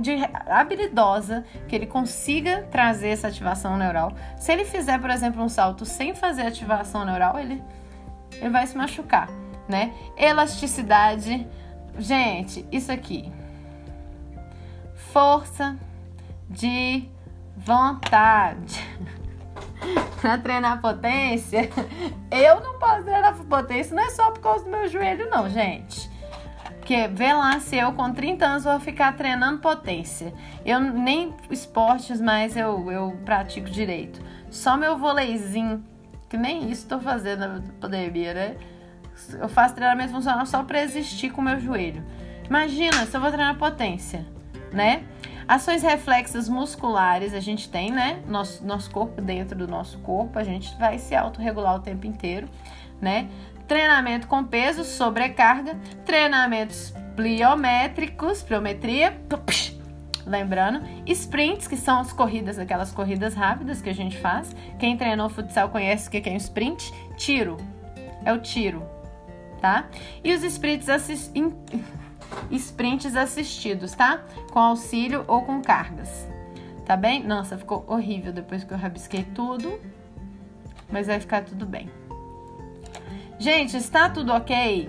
[0.00, 0.12] de,
[0.46, 4.14] habilidosa, que ele consiga trazer essa ativação neural.
[4.36, 7.62] Se ele fizer, por exemplo, um salto sem fazer ativação neural, ele,
[8.40, 9.92] ele vai se machucar né?
[10.16, 11.46] Elasticidade.
[11.98, 13.32] Gente, isso aqui.
[15.12, 15.76] Força
[16.48, 17.08] de
[17.56, 18.82] vontade.
[20.20, 21.68] pra treinar potência,
[22.30, 26.10] eu não posso treinar potência, não é só por causa do meu joelho, não, gente.
[26.78, 30.34] Porque vê lá se eu com 30 anos vou ficar treinando potência.
[30.64, 34.20] Eu nem esportes mais eu, eu pratico direito.
[34.50, 35.84] Só meu voleizinho
[36.28, 38.56] que nem isso estou fazendo na pandemia, né?
[39.38, 42.04] Eu faço treinamento funcional só para existir com o meu joelho.
[42.44, 44.26] Imagina se eu vou treinar potência,
[44.72, 45.04] né?
[45.46, 48.22] Ações reflexas musculares a gente tem, né?
[48.26, 52.48] Nosso, nosso corpo dentro do nosso corpo, a gente vai se autorregular o tempo inteiro,
[53.00, 53.28] né?
[53.66, 59.20] Treinamento com peso, sobrecarga, treinamentos pliométricos, pliometria,
[60.26, 64.54] lembrando, sprints, que são as corridas, aquelas corridas rápidas que a gente faz.
[64.78, 66.92] Quem treinou futsal conhece o que é um sprint.
[67.16, 67.56] Tiro,
[68.24, 68.82] é o tiro,
[69.62, 69.88] tá?
[70.24, 71.32] E os sprints assist
[72.50, 74.24] sprints assistidos, tá?
[74.50, 76.28] Com auxílio ou com cargas.
[76.84, 77.22] Tá bem?
[77.22, 79.80] Nossa, ficou horrível depois que eu rabisquei tudo.
[80.90, 81.88] Mas vai ficar tudo bem.
[83.38, 84.88] Gente, está tudo ok?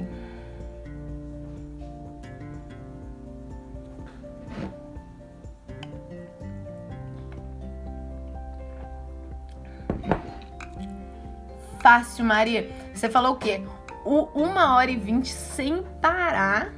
[11.79, 12.69] Fácil, Maria.
[12.93, 13.61] Você falou o quê?
[14.05, 16.73] O, uma hora e vinte sem parar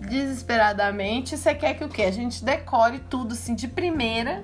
[0.00, 2.02] desesperadamente, você quer que o quê?
[2.02, 4.42] A gente decore tudo assim de primeira.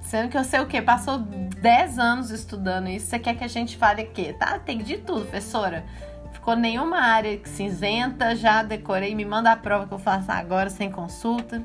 [0.00, 0.80] Sendo que eu sei o quê?
[0.80, 3.06] Passou 10 anos estudando isso.
[3.06, 4.32] Você quer que a gente fale o quê?
[4.32, 5.84] Tá, tem de tudo, professora.
[6.32, 10.90] Ficou nenhuma área cinzenta, já decorei, me manda a prova que eu faço agora sem
[10.90, 11.62] consulta.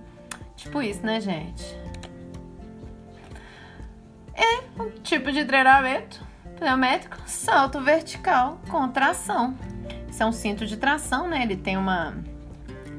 [0.57, 1.63] Tipo isso, né, gente?
[4.35, 6.22] É um tipo de treinamento
[6.63, 9.53] pneumétrico, salto vertical com tração.
[10.09, 11.43] Isso é um cinto de tração, né?
[11.43, 12.15] Ele tem uma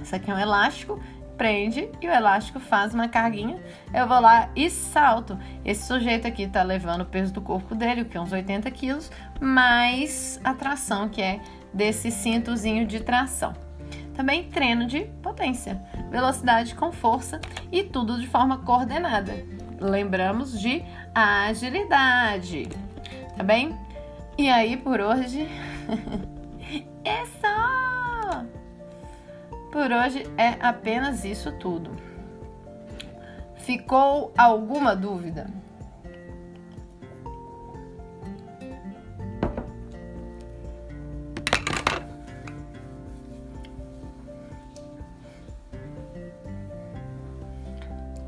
[0.03, 1.01] isso aqui é um elástico,
[1.35, 3.59] prende e o elástico faz uma carguinha.
[3.93, 5.39] Eu vou lá e salto.
[5.65, 9.11] Esse sujeito aqui tá levando o peso do corpo dele, que é uns 80 quilos,
[9.41, 11.41] mais a tração, que é
[11.73, 13.55] desse cintozinho de tração.
[14.15, 15.81] Também treino de potência,
[16.11, 17.41] velocidade com força
[17.73, 19.35] e tudo de forma coordenada.
[19.81, 20.85] Lembramos de
[21.15, 22.69] agilidade,
[23.37, 23.79] tá bem?
[24.37, 25.49] E aí por hoje
[27.05, 28.45] é só!
[29.71, 31.91] Por hoje é apenas isso tudo.
[33.57, 35.47] Ficou alguma dúvida?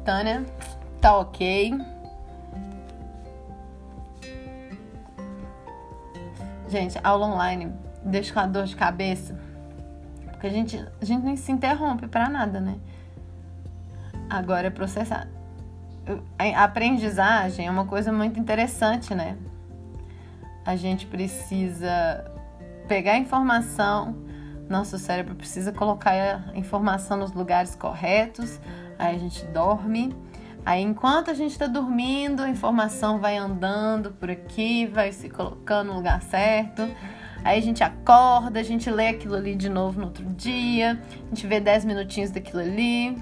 [0.04, 0.46] Tânia,
[1.00, 1.95] tá ok.
[6.68, 7.72] Gente, aula online
[8.04, 9.36] deixa com a dor de cabeça
[10.36, 12.76] porque a gente, a gente nem se interrompe para nada, né?
[14.28, 15.26] Agora é processar.
[16.38, 19.36] A aprendizagem é uma coisa muito interessante, né?
[20.64, 22.30] A gente precisa
[22.86, 24.14] pegar a informação,
[24.68, 28.60] nosso cérebro precisa colocar a informação nos lugares corretos,
[28.98, 30.14] aí a gente dorme.
[30.66, 35.90] Aí, enquanto a gente está dormindo, a informação vai andando por aqui, vai se colocando
[35.90, 36.82] no lugar certo.
[37.44, 41.28] Aí a gente acorda, a gente lê aquilo ali de novo no outro dia, a
[41.28, 43.16] gente vê 10 minutinhos daquilo ali.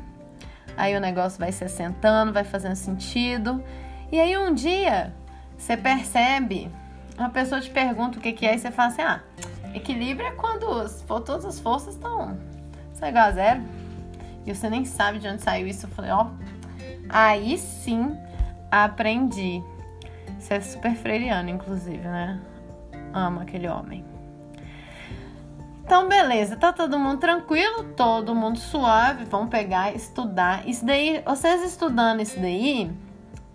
[0.74, 3.62] Aí o negócio vai se assentando, vai fazendo sentido.
[4.10, 5.14] E aí um dia
[5.58, 6.70] você percebe,
[7.18, 9.20] uma pessoa te pergunta o que, que é e você fala assim: ah,
[9.74, 10.66] equilíbrio é quando
[11.06, 12.38] todas as forças estão
[13.06, 13.62] igual a zero.
[14.46, 15.84] E você nem sabe de onde saiu isso.
[15.84, 16.28] Eu falei: ó,
[17.08, 18.16] aí sim
[18.70, 19.62] aprendi.
[20.38, 22.40] Isso é super freiriano, inclusive, né?
[23.12, 24.04] Amo aquele homem.
[25.84, 29.24] Então, beleza, tá todo mundo tranquilo, todo mundo suave.
[29.24, 30.66] Vamos pegar, estudar.
[30.66, 32.90] Isso daí, vocês estudando isso daí,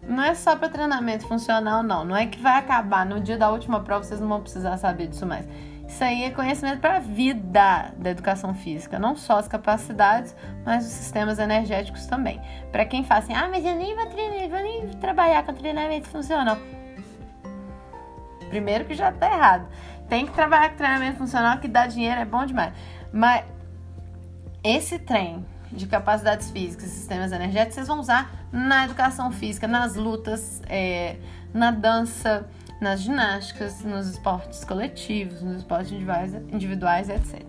[0.07, 2.05] não é só para treinamento funcional, não.
[2.05, 5.07] Não é que vai acabar no dia da última prova, vocês não vão precisar saber
[5.07, 5.47] disso mais.
[5.89, 10.85] Isso aí é conhecimento para a vida da educação física, não só as capacidades, mas
[10.85, 12.39] os sistemas energéticos também.
[12.71, 16.07] Para quem fala assim, ah, mas eu nem vou treinar, vou nem trabalhar com treinamento
[16.07, 16.57] funcional.
[18.49, 19.67] Primeiro que já tá errado.
[20.07, 22.71] Tem que trabalhar com treinamento funcional que dá dinheiro, é bom demais.
[23.11, 23.43] Mas
[24.63, 29.95] esse trem de capacidades físicas e sistemas energéticos vocês vão usar na educação física, nas
[29.95, 31.17] lutas, é,
[31.51, 32.47] na dança,
[32.79, 37.43] nas ginásticas, nos esportes coletivos, nos esportes individuais, etc.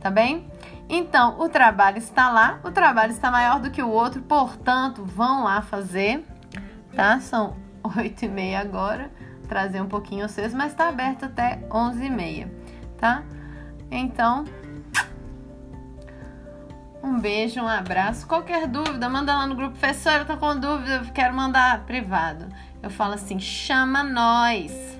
[0.00, 0.50] Tá bem?
[0.88, 5.44] Então, o trabalho está lá, o trabalho está maior do que o outro, portanto, vão
[5.44, 6.24] lá fazer,
[6.94, 7.18] tá?
[7.20, 7.56] São
[7.96, 9.10] oito e meia agora
[9.48, 12.48] trazer um pouquinho vocês, mas está aberto até 11h30,
[12.98, 13.22] tá?
[13.90, 14.44] Então,
[17.02, 18.26] um beijo, um abraço.
[18.26, 19.78] Qualquer dúvida, manda lá no grupo.
[19.78, 22.48] Professora, eu tô com dúvida, quero mandar privado.
[22.84, 24.98] Eu falo assim, chama nós.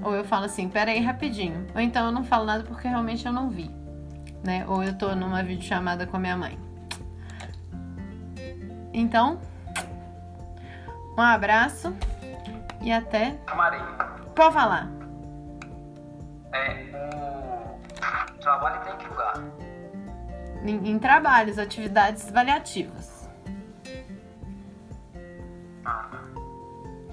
[0.00, 1.66] Ou eu falo assim, pera aí rapidinho.
[1.74, 3.68] Ou então eu não falo nada porque realmente eu não vi.
[4.44, 4.64] Né?
[4.68, 6.56] Ou eu tô numa videochamada com a minha mãe.
[8.94, 9.40] Então,
[11.18, 11.92] um abraço
[12.80, 13.36] e até.
[13.52, 13.80] Maria.
[14.36, 14.88] Pode falar.
[16.52, 16.86] É,
[18.32, 19.34] o trabalho tem que lugar?
[20.64, 23.17] Em, em trabalhos, atividades avaliativas.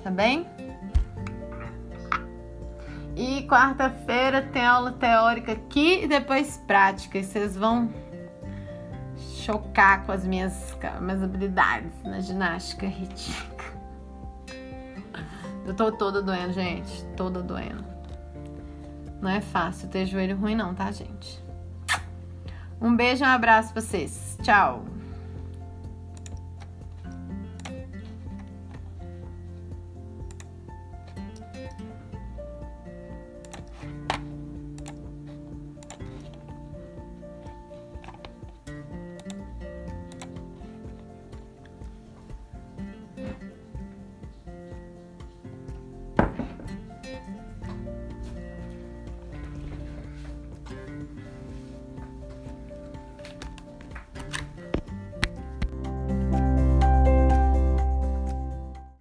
[0.05, 0.45] Tá bem?
[3.15, 7.17] E quarta-feira tem aula teórica aqui e depois prática.
[7.17, 7.91] E vocês vão
[9.17, 13.65] chocar com as minhas, minhas habilidades na ginástica rítmica.
[15.65, 17.03] Eu tô toda doendo, gente.
[17.17, 17.83] Toda doendo.
[19.19, 21.43] Não é fácil ter joelho ruim, não, tá, gente?
[22.79, 24.37] Um beijo um abraço pra vocês.
[24.43, 24.85] Tchau.